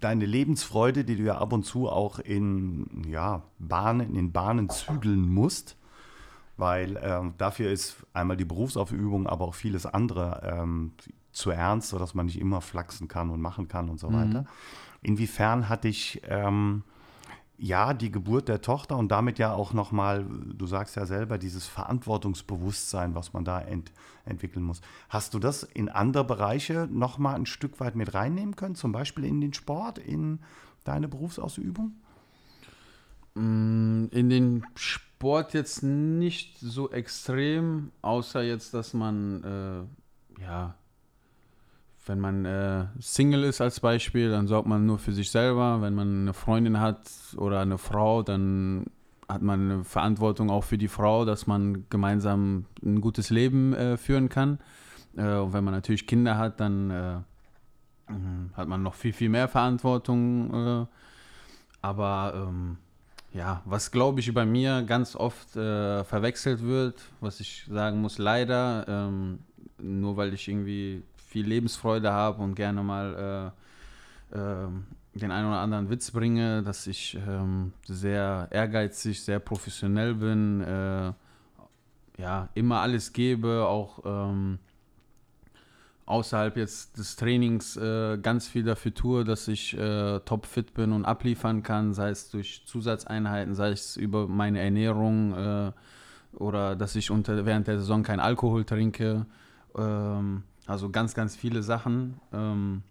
[0.00, 5.28] deine Lebensfreude, die du ja ab und zu auch in ja, Bahnen, in Bahnen zügeln
[5.28, 5.76] musst,
[6.56, 10.92] weil ähm, dafür ist einmal die Berufsaufübung, aber auch vieles andere ähm,
[11.32, 14.14] zu ernst, sodass man nicht immer flachsen kann und machen kann und so mhm.
[14.14, 14.44] weiter.
[15.02, 16.82] Inwiefern hat dich ähm,
[17.58, 21.66] ja, die Geburt der Tochter und damit ja auch nochmal, du sagst ja selber, dieses
[21.66, 23.92] Verantwortungsbewusstsein, was man da ent
[24.24, 24.80] entwickeln muss.
[25.08, 29.24] Hast du das in andere Bereiche nochmal ein Stück weit mit reinnehmen können, zum Beispiel
[29.24, 30.40] in den Sport, in
[30.84, 31.94] deine Berufsausübung?
[33.34, 40.74] Mm, in den Sport jetzt nicht so extrem, außer jetzt, dass man äh, ja
[42.06, 45.82] wenn man äh, Single ist als Beispiel, dann sorgt man nur für sich selber.
[45.82, 48.86] Wenn man eine Freundin hat oder eine Frau, dann
[49.28, 53.96] hat man eine Verantwortung auch für die Frau, dass man gemeinsam ein gutes Leben äh,
[53.96, 54.60] führen kann.
[55.16, 57.16] Äh, und wenn man natürlich Kinder hat, dann äh,
[58.08, 60.54] ähm, hat man noch viel, viel mehr Verantwortung.
[60.54, 60.86] Äh,
[61.82, 62.78] aber ähm,
[63.32, 68.18] ja, was glaube ich bei mir ganz oft äh, verwechselt wird, was ich sagen muss,
[68.18, 69.40] leider, ähm,
[69.78, 71.02] nur weil ich irgendwie
[71.36, 73.52] viel Lebensfreude habe und gerne mal
[74.32, 74.68] äh, äh,
[75.12, 81.12] den einen oder anderen Witz bringe, dass ich ähm, sehr ehrgeizig, sehr professionell bin, äh,
[82.18, 84.58] ja, immer alles gebe, auch ähm,
[86.06, 91.04] außerhalb jetzt des Trainings äh, ganz viel dafür tue, dass ich äh, topfit bin und
[91.04, 95.72] abliefern kann, sei es durch Zusatzeinheiten, sei es über meine Ernährung äh,
[96.32, 99.26] oder dass ich unter, während der Saison kein Alkohol trinke.
[99.76, 102.20] Ähm, also ganz, ganz viele Sachen.
[102.32, 102.82] Ähm,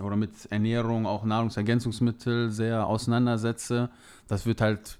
[0.00, 3.90] oder mit Ernährung, auch Nahrungsergänzungsmittel sehr auseinandersetze.
[4.26, 4.98] Das wird halt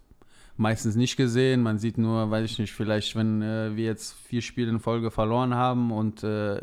[0.56, 1.62] meistens nicht gesehen.
[1.62, 5.10] Man sieht nur, weiß ich nicht, vielleicht, wenn äh, wir jetzt vier Spiele in Folge
[5.10, 6.60] verloren haben und äh,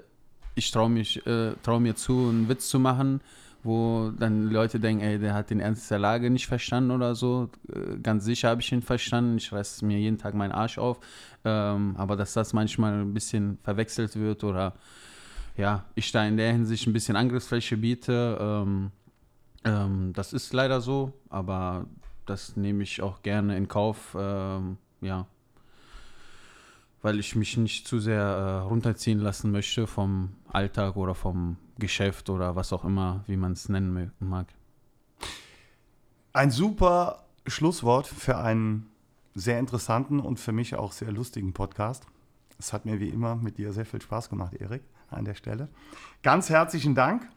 [0.56, 3.22] ich traue äh, trau mir zu, einen Witz zu machen,
[3.64, 7.50] wo dann Leute denken, ey, der hat den Ernst der Lage nicht verstanden oder so.
[7.74, 9.38] Äh, ganz sicher habe ich ihn verstanden.
[9.38, 11.00] Ich reiße mir jeden Tag meinen Arsch auf.
[11.46, 14.74] Ähm, aber dass das manchmal ein bisschen verwechselt wird oder
[15.60, 18.92] ja, ich da in der Hinsicht ein bisschen Angriffsfläche biete, ähm,
[19.66, 21.86] ähm, das ist leider so, aber
[22.26, 24.16] das nehme ich auch gerne in Kauf.
[24.18, 25.28] Ähm, ja,
[27.02, 32.30] weil ich mich nicht zu sehr äh, runterziehen lassen möchte vom Alltag oder vom Geschäft
[32.30, 34.48] oder was auch immer, wie man es nennen mag.
[36.32, 38.90] Ein super Schlusswort für einen
[39.36, 42.06] sehr interessanten und für mich auch sehr lustigen Podcast.
[42.58, 45.70] Es hat mir wie immer mit dir sehr viel Spaß gemacht, Erik, an der Stelle.
[46.24, 47.28] Ganz herzlichen Dank.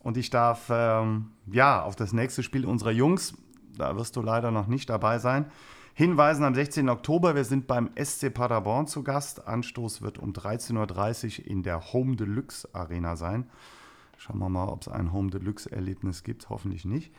[0.00, 3.34] Und ich darf ähm, ja auf das nächste Spiel unserer Jungs,
[3.76, 5.46] da wirst du leider noch nicht dabei sein,
[5.94, 6.88] hinweisen am 16.
[6.88, 7.34] Oktober.
[7.34, 9.46] Wir sind beim SC Paderborn zu Gast.
[9.46, 13.48] Anstoß wird um 13.30 Uhr in der Home Deluxe Arena sein.
[14.16, 16.48] Schauen wir mal, ob es ein Home Deluxe-Erlebnis gibt.
[16.48, 17.12] Hoffentlich nicht.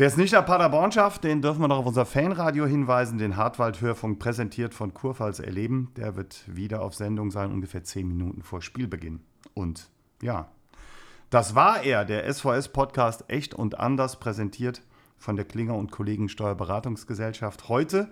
[0.00, 3.36] Wer es nicht nach Paderborn schafft, den dürfen wir noch auf unser Fanradio hinweisen, den
[3.36, 5.92] Hartwald-Hörfunk präsentiert von Kurpfalz Erleben.
[5.94, 9.20] Der wird wieder auf Sendung sein, ungefähr 10 Minuten vor Spielbeginn.
[9.52, 9.90] Und
[10.22, 10.48] ja,
[11.28, 14.80] das war er, der SVS-Podcast Echt und Anders, präsentiert
[15.18, 17.68] von der Klinger und Kollegen Steuerberatungsgesellschaft.
[17.68, 18.10] Heute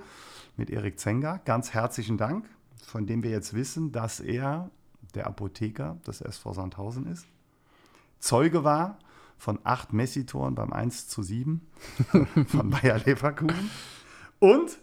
[0.58, 1.40] mit Erik Zenger.
[1.46, 2.50] Ganz herzlichen Dank,
[2.86, 4.70] von dem wir jetzt wissen, dass er
[5.14, 7.26] der Apotheker des SV Sandhausen ist.
[8.18, 8.98] Zeuge war
[9.38, 11.66] von acht Messi-Toren beim 1 zu 7
[12.46, 13.70] von Bayer Leverkusen.
[14.38, 14.78] Und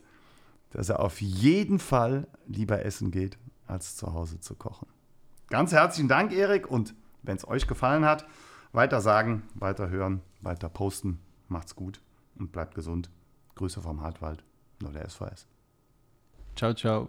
[0.72, 3.38] dass er auf jeden Fall lieber essen geht,
[3.68, 4.88] als zu Hause zu kochen.
[5.50, 6.70] Ganz herzlichen Dank, Erik.
[6.70, 8.26] Und wenn es euch gefallen hat,
[8.72, 11.20] weiter sagen, weiter hören, weiter posten.
[11.48, 12.02] Macht's gut
[12.38, 13.10] und bleibt gesund.
[13.56, 14.44] Grüße vom Hartwald,
[14.82, 15.48] nur der SVS.
[16.56, 17.08] Ciao, ciao.